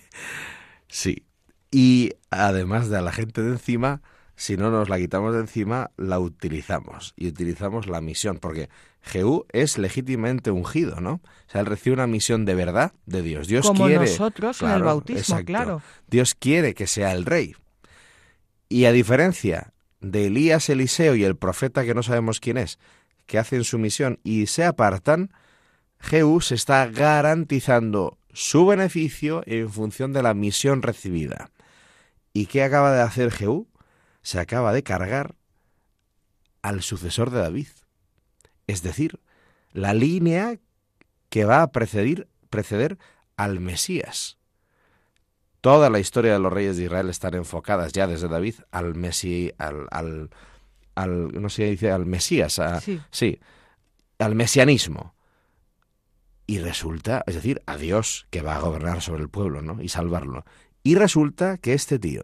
[0.88, 1.26] Sí.
[1.72, 4.02] Y además de a la gente de encima,
[4.36, 8.70] si no nos la quitamos de encima, la utilizamos y utilizamos la misión, porque
[9.02, 11.14] Jehú es legítimamente ungido, ¿no?
[11.14, 13.48] O sea, él recibe una misión de verdad de Dios.
[13.48, 15.82] Dios Como quiere, nosotros en el bautismo, claro.
[16.08, 17.56] Dios quiere que sea el rey.
[18.68, 22.80] Y a diferencia de Elías, Eliseo y el profeta que no sabemos quién es,
[23.26, 25.32] que hacen su misión y se apartan,
[26.00, 31.52] Jehú se está garantizando su beneficio en función de la misión recibida.
[32.34, 33.68] ¿Y qué acaba de hacer Jehú?
[34.26, 35.36] Se acaba de cargar
[36.64, 37.68] al sucesor de David.
[38.66, 39.20] Es decir,
[39.72, 40.58] la línea
[41.30, 42.98] que va a preceder, preceder
[43.38, 44.40] al Mesías.
[45.62, 49.52] Toda la historia de los reyes de Israel están enfocadas ya desde David al Mesí,
[49.60, 50.32] al, al,
[50.96, 53.00] al no sé dice al Mesías, sí.
[53.12, 53.40] sí,
[54.18, 55.14] al mesianismo.
[56.48, 59.84] Y resulta, es decir, a Dios que va a gobernar sobre el pueblo, ¿no?
[59.84, 60.46] Y salvarlo.
[60.82, 62.24] Y resulta que este tío,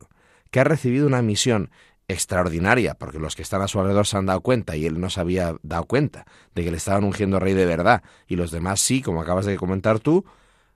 [0.49, 1.69] que ha recibido una misión
[2.11, 5.09] extraordinaria, porque los que están a su alrededor se han dado cuenta y él no
[5.09, 8.81] se había dado cuenta de que le estaban ungiendo rey de verdad y los demás
[8.81, 10.25] sí, como acabas de comentar tú,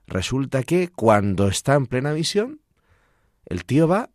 [0.06, 2.60] resulta que cuando está en plena visión,
[3.46, 4.10] el tío va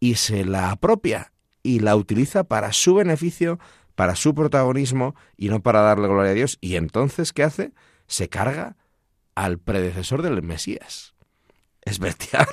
[0.00, 3.58] y se la apropia y la utiliza para su beneficio,
[3.94, 6.58] para su protagonismo y no para darle gloria a Dios.
[6.60, 7.72] Y entonces, ¿qué hace?
[8.06, 8.76] Se carga
[9.34, 11.14] al predecesor del Mesías.
[11.82, 12.46] Es bestial.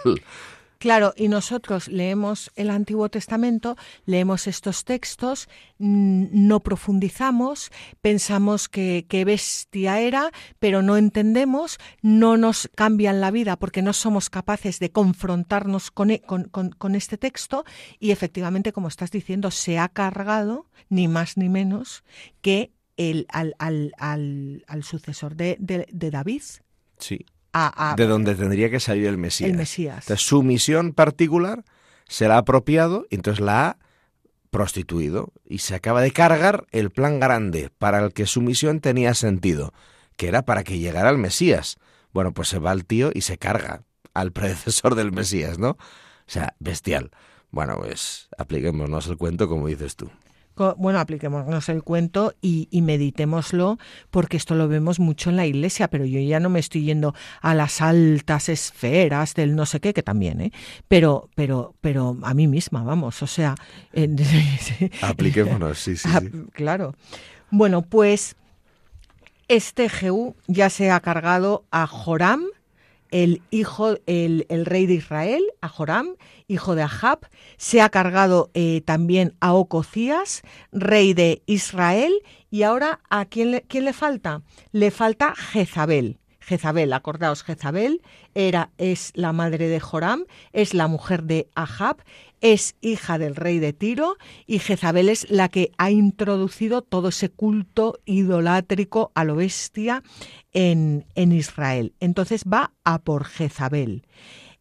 [0.84, 5.48] Claro, y nosotros leemos el Antiguo Testamento, leemos estos textos,
[5.80, 7.72] no profundizamos,
[8.02, 10.30] pensamos que, bestia era,
[10.60, 16.12] pero no entendemos, no nos cambian la vida porque no somos capaces de confrontarnos con,
[16.12, 17.64] e, con, este texto
[17.98, 22.04] y efectivamente, como estás diciendo, se ha cargado, ni más ni menos,
[22.42, 23.94] que el, al, al,
[24.68, 26.44] al, sucesor de, de David.
[26.98, 27.26] Sí,
[27.96, 29.50] de donde tendría que salir el Mesías.
[29.50, 30.04] El Mesías.
[30.04, 31.64] Entonces, su misión particular
[32.08, 33.78] se la ha apropiado y entonces la ha
[34.50, 39.14] prostituido y se acaba de cargar el plan grande para el que su misión tenía
[39.14, 39.74] sentido,
[40.18, 41.78] que era para que llegara el Mesías.
[42.12, 43.84] Bueno, pues se va el tío y se carga
[44.14, 45.72] al predecesor del Mesías, ¿no?
[45.72, 45.78] O
[46.28, 47.12] sea, bestial.
[47.50, 50.10] Bueno, pues apliquémonos el cuento como dices tú
[50.78, 53.78] bueno, apliquémonos el cuento y, meditémoslo,
[54.12, 57.16] porque esto lo vemos mucho en la iglesia, pero yo ya no me estoy yendo
[57.42, 60.52] a las altas esferas del no sé qué, que también, ¿eh?
[60.88, 63.56] Pero, pero, pero a mí misma, vamos, o sea.
[65.02, 66.32] Apliquémonos, sí, sí, sí.
[66.54, 66.96] Claro.
[67.50, 68.36] Bueno, pues
[69.48, 72.46] este Jehú ya se ha cargado a Joram,
[73.14, 76.16] el hijo, el, rey de Israel, a Joram,
[76.48, 77.20] hijo de Ahab,
[77.58, 80.42] se ha cargado eh, también a Ococías,
[80.72, 82.12] rey de Israel,
[82.50, 84.42] y ahora ¿a quién quién le falta?
[84.72, 86.20] Le falta Jezabel.
[86.44, 88.02] Jezabel, acordaos, Jezabel
[88.36, 91.98] era, es la madre de Joram, es la mujer de Ahab,
[92.42, 97.30] es hija del rey de Tiro y Jezabel es la que ha introducido todo ese
[97.30, 100.04] culto idolátrico a lo bestia
[100.52, 101.94] en, en Israel.
[102.02, 104.04] Entonces va a por Jezabel.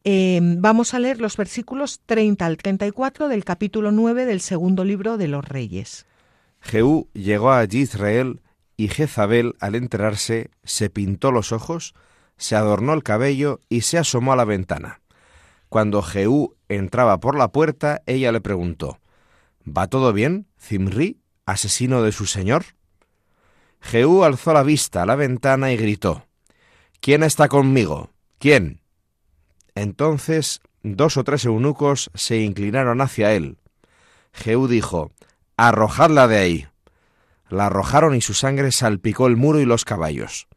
[0.05, 5.17] Em, vamos a leer los versículos 30 al 34 del capítulo 9 del segundo libro
[5.17, 6.07] de los Reyes.
[6.61, 8.41] Jehú llegó allí Israel
[8.83, 11.95] y Jezabel, al enterarse, se pintó los ojos,
[12.37, 15.03] se adornó el cabello y se asomó a la ventana.
[15.69, 18.99] Cuando Jehú entraba por la puerta, ella le preguntó,
[19.65, 22.65] ¿Va todo bien, Zimri, asesino de su señor?
[23.81, 26.27] Jehú alzó la vista a la ventana y gritó,
[27.01, 28.11] ¿Quién está conmigo?
[28.41, 28.81] ¿Quién?
[29.77, 33.59] Entonces dos o tres eunucos se inclinaron hacia él.
[34.33, 35.13] Jehú dijo,
[35.57, 36.72] Arrojadla de ahí.
[37.53, 40.49] La arrojaron y su sangre salpicó el muro y los caballos.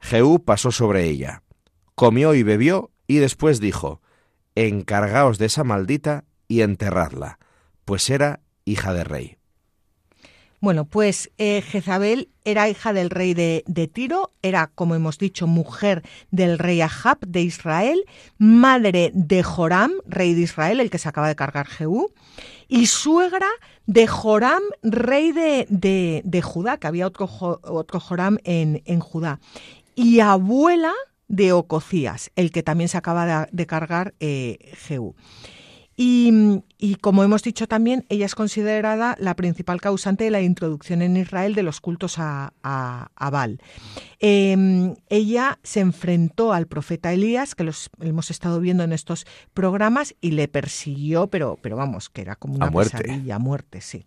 [0.00, 1.44] Jehú pasó sobre ella,
[1.94, 4.02] comió y bebió, y después dijo,
[4.56, 7.38] encargaos de esa maldita y enterradla,
[7.84, 9.38] pues era hija de rey.
[10.60, 16.02] Bueno, pues eh, Jezabel era hija del rey de, Tiro, era, como hemos dicho, mujer
[16.32, 18.04] del rey Ahab de Israel,
[18.38, 22.12] madre de Joram, rey de Israel, el que se acaba de cargar Jehú,
[22.68, 23.48] y suegra
[23.86, 27.28] de Joram, rey de, Judá, que había otro,
[27.62, 29.40] otro Joram en, en Judá,
[29.94, 30.92] y abuela
[31.28, 35.14] de Ococías, el que también se acaba de, cargar eh, Jehú.
[35.98, 36.62] Y,
[37.00, 41.54] como hemos dicho también, ella es considerada la principal causante de la introducción en Israel
[41.54, 43.60] de los cultos a, a, Baal.
[44.18, 50.14] Em, ella se enfrentó al profeta Elías, que los hemos estado viendo en estos programas,
[50.20, 52.98] y le persiguió, pero, pero vamos, que era como una a muerte.
[52.98, 54.04] pesadilla, muerte, sí.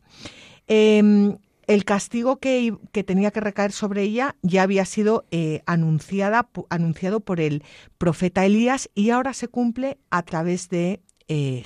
[0.67, 1.37] Em,
[1.69, 2.75] el castigo que,
[3.05, 7.63] tenía que recaer sobre ella ya había sido eh, anunciada, anunciado por el
[7.99, 11.63] profeta Elías y ahora se cumple a través de eh.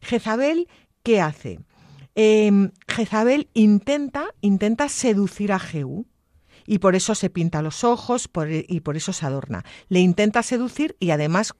[0.00, 0.68] Jezabel,
[1.02, 1.58] ¿qué hace?
[2.14, 6.06] Em, Jezabel intenta, intenta seducir a Jehú
[6.66, 8.30] y por eso se pinta los ojos
[8.68, 9.64] y por eso se adorna.
[9.88, 11.54] Le intenta seducir y además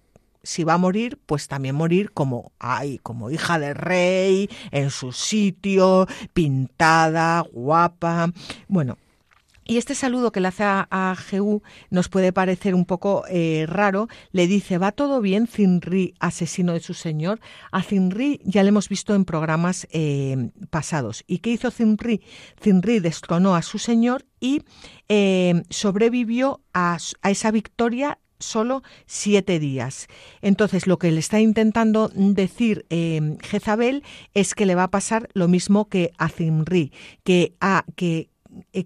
[0.45, 5.11] si va a morir, pues también morir como, ay, como hija de rey, en su
[5.11, 8.31] sitio, pintada, guapa.
[8.69, 8.99] Bueno,
[9.67, 14.09] y este saludo que le hace a, Jehú nos puede parecer un poco eh, raro.
[14.33, 17.41] Le dice, ¿va todo bien, Zinri, asesino de su señor?
[17.73, 21.25] A Zinri ya le hemos visto en programas eh, pasados.
[21.27, 22.23] ¿Y qué hizo Zinri?
[22.63, 24.63] Zinri destronó a su señor y
[25.09, 30.09] eh, sobrevivió a, a esa victoria solo siete días.
[30.43, 34.03] Entonces, lo que le está intentando decir Jezabel
[34.35, 36.93] es que le va a pasar lo mismo que a Zinri,
[37.23, 38.34] que, a, que, eh,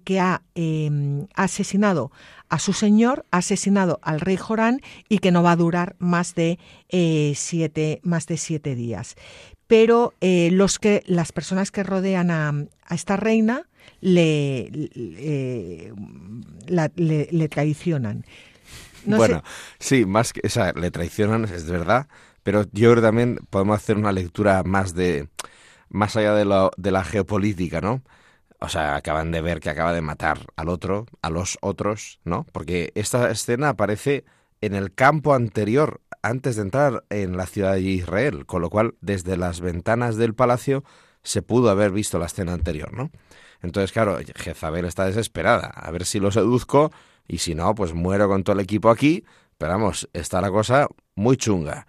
[0.04, 2.10] que ha em, asesinado
[2.48, 6.34] a su señor, ha asesinado al rey Jorán y que no va a durar más
[6.34, 6.58] de
[6.88, 9.16] eh, siete, más de siete días.
[9.66, 12.54] Pero eh, los que, las personas que rodean a,
[12.90, 13.68] esta reina
[14.00, 14.70] le,
[16.96, 18.24] le, traicionan.
[19.04, 19.42] bueno,
[19.78, 22.08] sí, más que, o le traicionan, es verdad,
[22.42, 25.28] pero yo creo que también podemos hacer una lectura más de
[25.90, 28.02] más allá de, lo, de la geopolítica, ¿no?
[28.60, 32.44] O sea, acaban de ver que acaba de matar al otro, a los otros, ¿no?
[32.52, 34.24] Porque esta escena aparece
[34.60, 38.96] en el campo anterior, antes de entrar en la ciudad de Israel, con lo cual
[39.00, 40.82] desde las ventanas del palacio
[41.22, 43.10] se pudo haber visto la escena anterior, ¿no?
[43.62, 46.92] Entonces, claro, Jezabel está desesperada, a ver si lo seduzco
[47.26, 49.24] y si no, pues muero con todo el equipo aquí,
[49.58, 51.86] pero vamos, está la cosa muy chunga.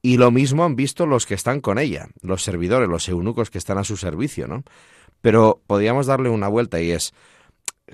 [0.00, 3.58] Y lo mismo han visto los que están con ella, los servidores, los eunucos que
[3.58, 4.62] están a su servicio, ¿no?
[5.20, 7.12] Pero podríamos darle una vuelta y es,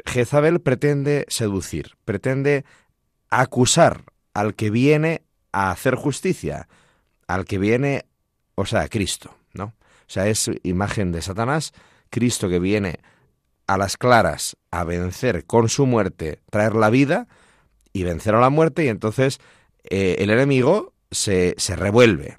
[0.04, 2.64] Jezabel pretende seducir, pretende
[3.30, 4.04] acusar
[4.34, 5.22] al que viene
[5.52, 6.68] a hacer justicia,
[7.26, 8.06] al que viene,
[8.54, 9.64] o sea, Cristo, ¿no?
[9.64, 11.72] O sea, es imagen de Satanás,
[12.10, 12.98] Cristo que viene
[13.66, 17.28] a las claras a vencer con su muerte, traer la vida
[17.92, 19.40] y vencer a la muerte y entonces
[19.84, 22.38] eh, el enemigo se, se revuelve.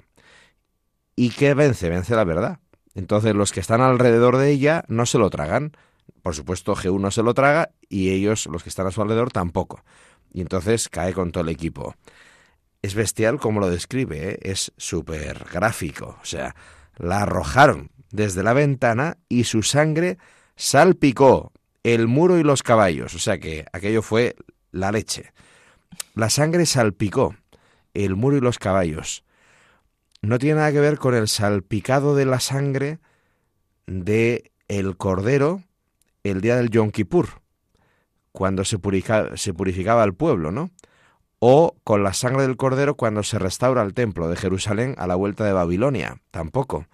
[1.16, 1.88] ¿Y qué vence?
[1.88, 2.60] Vence la verdad.
[2.96, 5.76] Entonces los que están alrededor de ella no se lo tragan.
[6.22, 9.30] Por supuesto, G1 no se lo traga y ellos, los que están a su alrededor,
[9.30, 9.84] tampoco.
[10.32, 11.94] Y entonces cae con todo el equipo.
[12.80, 14.38] Es bestial como lo describe, ¿eh?
[14.40, 16.18] es súper gráfico.
[16.22, 16.56] O sea,
[16.96, 20.16] la arrojaron desde la ventana y su sangre
[20.56, 23.14] salpicó el muro y los caballos.
[23.14, 24.36] O sea que aquello fue
[24.72, 25.32] la leche.
[26.14, 27.36] La sangre salpicó
[27.92, 29.22] el muro y los caballos.
[30.26, 32.98] No tiene nada que ver con el salpicado de la sangre
[33.86, 35.62] de el cordero
[36.24, 37.42] el día del Yom Kippur,
[38.32, 38.80] cuando se,
[39.36, 40.72] se purificaba el pueblo, ¿no?
[41.38, 45.14] O con la sangre del cordero cuando se restaura el templo de Jerusalén a la
[45.14, 46.88] vuelta de Babilonia, tampoco,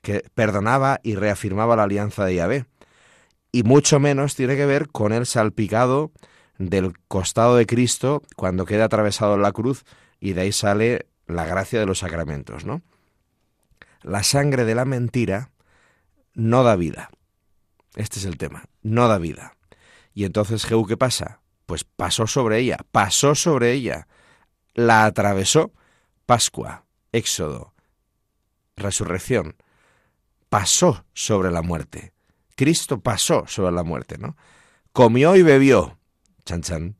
[0.00, 2.66] que perdonaba y reafirmaba la alianza de Yahvé.
[3.50, 6.12] Y mucho menos tiene que ver con el salpicado
[6.56, 9.84] del costado de Cristo cuando queda atravesado en la cruz
[10.20, 12.82] y de ahí sale la gracia de los sacramentos, ¿no?
[14.02, 15.50] La sangre de la mentira
[16.34, 17.10] no da vida.
[17.94, 19.56] Este es el tema, no da vida.
[20.14, 21.40] Y entonces Jehú, ¿qué pasa?
[21.66, 24.06] Pues pasó sobre ella, pasó sobre ella,
[24.74, 25.72] la atravesó.
[26.26, 27.72] Pascua, Éxodo,
[28.76, 29.56] resurrección,
[30.48, 32.12] pasó sobre la muerte.
[32.56, 34.36] Cristo pasó sobre la muerte, ¿no?
[34.92, 35.98] Comió y bebió.
[36.44, 36.96] Chan chan.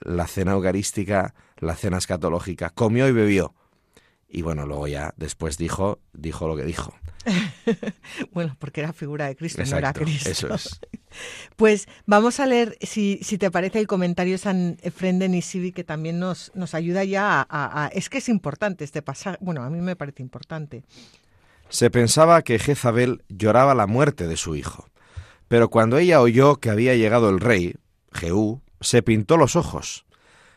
[0.00, 3.54] La cena eucarística, la cena escatológica, comió y bebió.
[4.28, 6.92] Y bueno, luego ya después dijo, dijo lo que dijo.
[8.32, 10.30] bueno, porque era figura de Cristo, no era Cristo.
[10.30, 10.80] Eso es.
[11.54, 15.70] Pues vamos a leer, si, si te parece, el comentario de San Efrén de Nisibi,
[15.70, 19.38] que también nos, nos ayuda ya a, Es que es importante este pasaje.
[19.40, 20.82] Bueno, a mí me parece importante.
[21.68, 24.88] Se pensaba que Jezabel lloraba la muerte de su hijo.
[25.46, 27.76] Pero cuando ella oyó que había llegado el rey,
[28.12, 30.04] Jehú, se pintó los ojos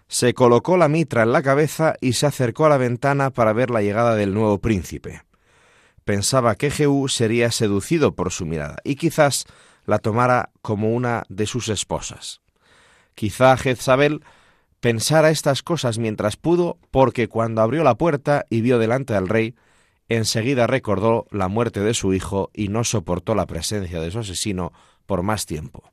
[0.08, 3.70] se colocó la mitra en la cabeza y se acercó a la ventana para ver
[3.70, 5.22] la llegada del nuevo príncipe.
[6.05, 9.45] Pensaba que Jehú sería seducido por su mirada y quizás
[9.86, 12.41] la tomara como una de sus esposas.
[13.16, 14.24] Quizá Jezabel
[14.80, 19.55] pensara estas cosas mientras pudo, porque cuando abrió la puerta y vio delante al rey,
[20.08, 24.72] enseguida recordó la muerte de su hijo y no soportó la presencia de su asesino
[25.05, 25.84] por más tiempo.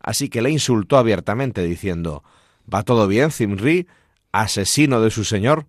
[0.00, 2.24] Así que le insultó abiertamente diciendo
[2.72, 3.86] ¿Va todo bien, Zimri,
[4.32, 5.66] asesino de su señor?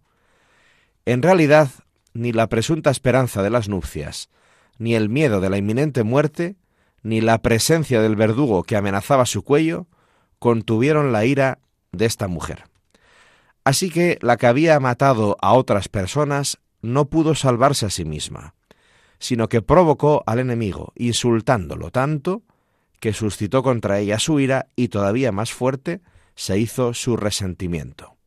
[1.06, 1.70] En realidad,
[2.14, 4.30] ni la presunta esperanza de las nupcias,
[4.78, 6.56] ni el miedo de la inminente muerte,
[7.02, 9.88] ni la presencia del verdugo que amenazaba su cuello,
[10.40, 11.60] contuvieron la ira
[11.92, 12.64] de esta mujer.
[13.64, 18.56] Así que la que había matado a otras personas no pudo salvarse a sí misma,
[19.20, 22.44] sino que provocó al enemigo, insultándolo tanto
[23.00, 26.02] que suscitó contra ella su ira y todavía más fuerte
[26.36, 28.18] se hizo su resentimiento.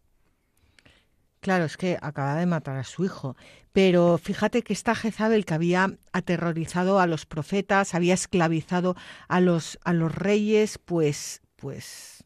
[1.40, 3.36] Claro, es que acaba de matar a su hijo.
[3.72, 8.96] Pero fíjate que esta Jezabel que había aterrorizado a los profetas, había esclavizado
[9.28, 12.24] a los, a los reyes, pues, pues,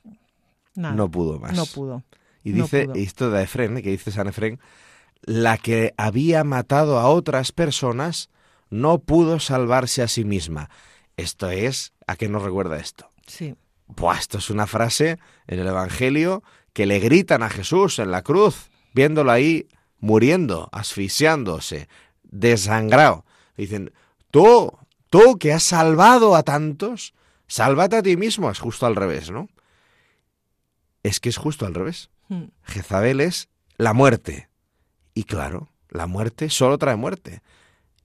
[0.74, 1.54] nada, No pudo más.
[1.54, 2.04] No pudo.
[2.44, 4.58] Y dice, esto de Efren, que dice San Efren,
[5.22, 8.30] la que había matado a otras personas
[8.70, 10.70] no pudo salvarse a sí misma.
[11.16, 13.10] Esto es, ¿a qué nos recuerda esto?
[13.26, 13.54] Sí.
[13.94, 18.22] Pues esto es una frase en el Evangelio que le gritan a Jesús en la
[18.22, 19.68] cruz, viéndolo ahí
[19.98, 21.88] muriendo, asfixiándose,
[22.22, 23.24] desangrado.
[23.56, 23.92] Dicen,
[24.30, 24.72] tú,
[25.10, 27.14] tú que has salvado a tantos,
[27.46, 28.50] sálvate a ti mismo.
[28.50, 29.48] Es justo al revés, ¿no?
[31.02, 32.10] Es que es justo al revés.
[32.28, 32.46] Hmm.
[32.62, 34.48] Jezabel es la muerte.
[35.14, 37.42] Y claro, la muerte solo trae muerte.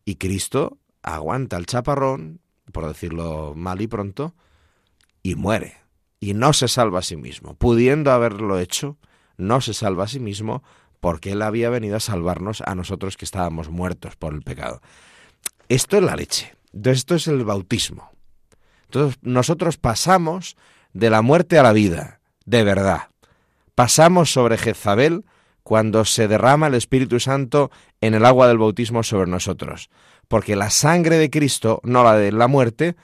[0.03, 4.33] Y Cristo aguanta el chaparrón, por decirlo mal y pronto,
[5.25, 5.77] y muere.
[6.19, 7.55] Y no se salva a sí mismo.
[7.55, 8.99] Pudiendo haberlo hecho,
[9.37, 10.61] no se salva a sí mismo
[10.99, 14.81] porque Él había venido a salvarnos a nosotros que estábamos muertos por el pecado.
[15.67, 16.53] Esto es la leche.
[16.83, 18.11] Esto es el bautismo.
[18.83, 20.57] Entonces nosotros pasamos
[20.93, 23.09] de la muerte a la vida, de verdad.
[23.73, 25.25] Pasamos sobre Jezabel
[25.63, 29.89] cuando se derrama el Espíritu Santo en el agua del bautismo sobre nosotros.
[30.27, 32.95] Porque la sangre de Cristo, no la de la muerte,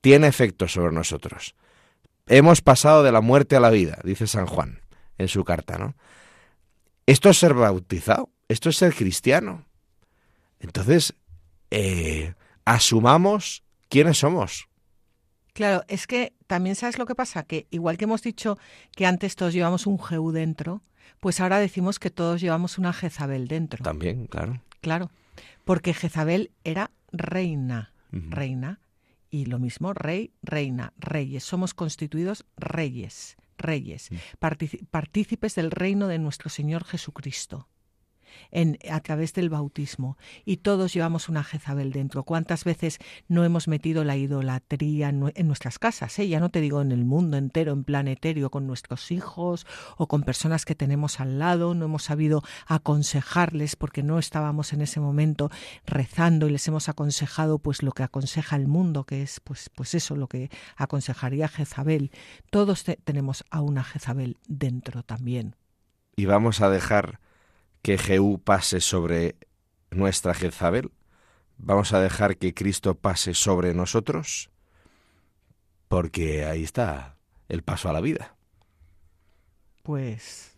[0.00, 1.56] tiene efecto sobre nosotros.
[2.26, 4.80] Hemos pasado de la muerte a la vida, dice San Juan
[5.18, 5.94] en su carta, ¿no?
[7.06, 9.66] Esto es ser bautizado, esto es ser cristiano.
[10.58, 11.14] Entonces,
[11.70, 14.68] eh, asumamos quiénes somos.
[15.52, 18.58] Claro, es que también sabes lo que pasa, que igual que hemos dicho
[18.96, 20.82] que antes todos llevamos un Jehú dentro,
[21.20, 23.84] pues ahora decimos que todos llevamos una Jezabel dentro.
[23.84, 24.60] También, claro.
[24.80, 25.10] Claro,
[25.64, 28.80] porque Jezabel era reina, reina,
[29.34, 31.42] y lo mismo, rey, reina, reyes.
[31.42, 34.84] Somos constituidos reyes, reyes, mm.
[34.92, 37.68] partícipes del reino de nuestro Señor Jesucristo
[38.50, 40.16] en, a través del bautismo.
[40.44, 42.24] Y todos llevamos una Jezabel dentro.
[42.24, 46.18] ¿Cuántas veces no hemos metido la idolatría en, nuestras casas?
[46.18, 46.28] Eh?
[46.28, 49.66] Ya no te digo en el mundo entero, en plan etéreo, con nuestros hijos
[49.96, 51.74] o con personas que tenemos al lado.
[51.74, 55.50] No hemos sabido aconsejarles porque no estábamos en ese momento
[55.86, 59.94] rezando y les hemos aconsejado pues lo que aconseja el mundo, que es pues, pues
[59.94, 62.10] eso, lo que aconsejaría Jezabel.
[62.50, 65.56] Todos tenemos a una Jezabel dentro también.
[66.16, 67.18] y vamos a dejar
[67.84, 69.36] que Jehú pase sobre
[69.90, 70.90] nuestra Jezabel?
[71.58, 74.50] ¿Vamos a dejar que Cristo pase sobre nosotros?
[75.88, 77.18] Porque ahí está
[77.50, 78.36] el paso a la vida.
[79.82, 80.54] Pues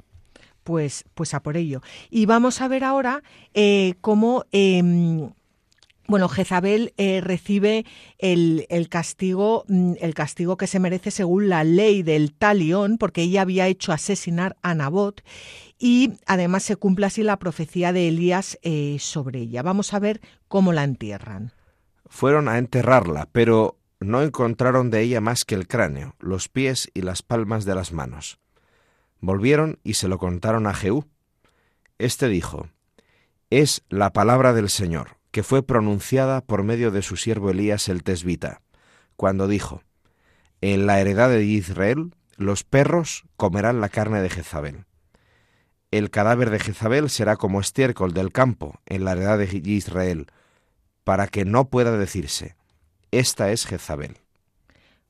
[0.63, 1.81] pues, pues a por ello.
[2.11, 3.23] Y vamos a ver ahora
[3.55, 5.31] eh, cómo em,
[6.09, 7.85] bueno, Jezabel eh, recibe
[8.19, 13.43] el, castigo, mm, el castigo que se merece según la ley del talión, porque ella
[13.43, 15.23] había hecho asesinar a Nabot
[15.79, 19.63] y además se cumple así la profecía de Elías eh, sobre ella.
[19.63, 21.53] Vamos a ver cómo la entierran.
[22.07, 27.03] Fueron a enterrarla, pero no encontraron de ella más que el cráneo, los pies y
[27.03, 28.39] las palmas de las manos.
[29.21, 31.05] Volvieron y se lo contaron a Jehú.
[31.99, 32.69] Este dijo,
[33.51, 38.05] Es la palabra del Señor que fue pronunciada por medio de su siervo Elías el
[38.05, 38.63] tesbita,
[39.17, 39.83] cuando dijo,
[40.63, 44.87] En la heredad de Israel los perros comerán la carne de Jezabel.
[45.91, 50.29] El cadáver de Jezabel será como estiércol del campo en la heredad de Israel,
[51.05, 52.57] para que no pueda decirse,
[53.11, 54.17] esta es Jezabel.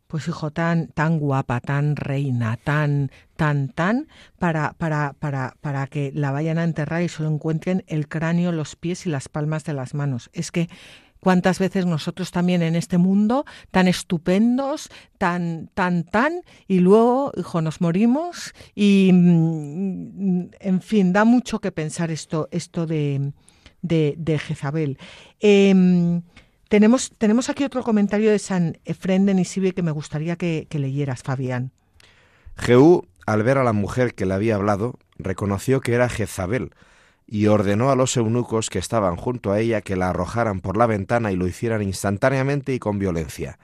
[0.07, 4.07] Pues hijo, tan, tan guapa, tan reina, tan, tan, tan,
[4.39, 8.77] para, para, para, para que la vayan a enterrar y solo encuentren el cráneo, los
[8.77, 10.31] pies y las palmas de las manos.
[10.33, 10.69] Es que
[11.27, 17.61] cuántas veces nosotros también en este mundo tan estupendos, tan, tan, tan, y luego, hijo,
[17.63, 23.33] nos morimos y, mm, en fin, da mucho que pensar esto, esto de,
[23.83, 24.99] de, Jezabel.
[25.41, 26.23] Em,
[26.69, 31.23] tenemos, tenemos aquí otro comentario de San Efrén de Nisibe que me gustaría que, leyeras,
[31.23, 31.71] Fabián.
[32.57, 36.73] Jehú, al ver a la mujer que le había hablado, reconoció que era Jezabel
[37.27, 40.87] y ordenó a los eunucos que estaban junto a ella que la arrojaran por la
[40.87, 43.59] ventana y lo hicieran instantáneamente y con violencia,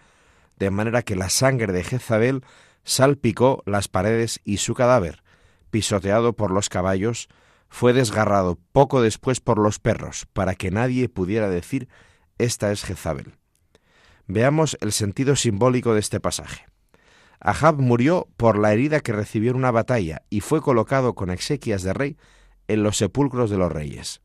[0.59, 2.45] de manera que la sangre de Jezabel
[2.85, 5.23] salpicó las paredes y su cadáver,
[5.71, 7.29] pisoteado por los caballos,
[7.69, 11.89] fue desgarrado poco después por los perros, para que nadie pudiera decir
[12.39, 13.35] esta es Jezabel.
[14.27, 16.67] Veamos el sentido simbólico de este pasaje.
[17.41, 21.83] Ahab murió por la herida que recibió en una batalla y fue colocado con exequias
[21.83, 22.17] de rey
[22.69, 24.21] en los sepulcros de los reyes.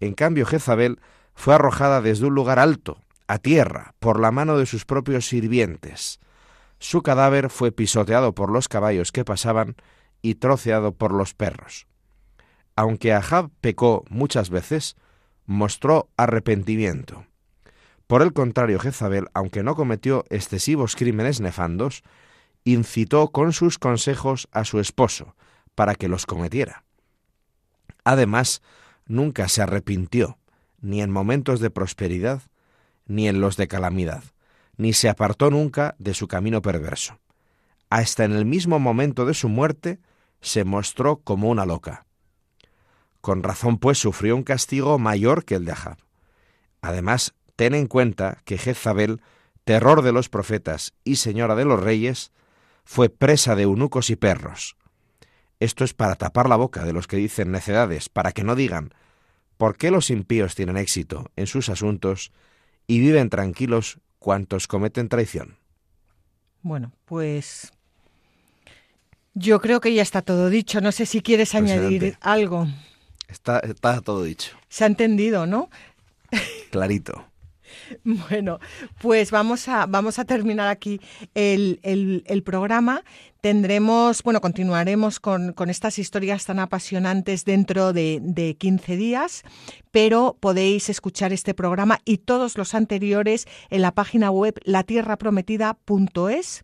[0.00, 1.00] En cambio, Jezabel
[1.34, 6.20] fue arrojada desde un lugar alto, a tierra, por la mano de sus propios sirvientes.
[6.78, 9.74] Su cadáver fue pisoteado por los caballos que pasaban
[10.22, 11.86] y troceado por los perros.
[12.76, 14.96] Aunque Ahab pecó muchas veces,
[15.48, 17.24] mostró arrepentimiento.
[18.06, 22.04] Por el contrario, Jezabel, aunque no cometió excesivos crímenes nefandos,
[22.64, 25.34] incitó con sus consejos a su esposo
[25.74, 26.84] para que los cometiera.
[28.04, 28.60] Además,
[29.06, 30.38] nunca se arrepintió,
[30.82, 32.42] ni en momentos de prosperidad,
[33.06, 34.24] ni en los de calamidad,
[34.76, 37.18] ni se apartó nunca de su camino perverso.
[37.88, 39.98] Hasta en el mismo momento de su muerte
[40.42, 42.04] se mostró como una loca.
[43.20, 45.98] Con razón, pues, sufrió un castigo mayor que el de Ahab.
[46.80, 49.20] Además, ten en cuenta que Jezabel,
[49.64, 52.32] terror de los profetas y señora de los reyes,
[52.84, 54.76] fue presa de eunucos y perros.
[55.60, 58.94] Esto es para tapar la boca de los que dicen necedades, para que no digan,
[59.56, 62.32] ¿por qué los impíos tienen éxito en sus asuntos
[62.86, 65.58] y viven tranquilos cuantos cometen traición?
[66.62, 67.72] Bueno, pues
[69.34, 70.80] yo creo que ya está todo dicho.
[70.80, 72.66] No sé si quieres añadir algo.
[73.28, 74.56] Está, todo dicho.
[74.68, 75.70] Se ha entendido, ¿no?
[76.70, 77.24] Clarito.
[78.04, 78.60] Bueno,
[79.00, 81.00] pues vamos a, vamos a terminar aquí
[81.34, 83.02] el, programa.
[83.40, 89.42] Tendremos, bueno, continuaremos con, estas historias tan apasionantes dentro de, de 15 días,
[89.90, 96.62] pero podéis escuchar este programa y todos los anteriores en la página web latierraprometida.es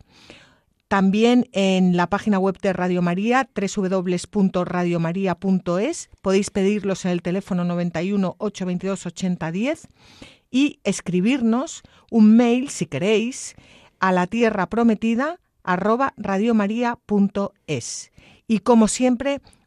[0.94, 6.08] también en la página web de Radio María, www.radiomaria.es.
[6.22, 9.88] Podéis pedirlos en el teléfono 91 822 8010
[10.52, 11.82] y escribirnos
[12.12, 13.56] un mail, si queréis,
[13.98, 15.40] a la tierra prometida
[18.46, 19.40] Y como siempre,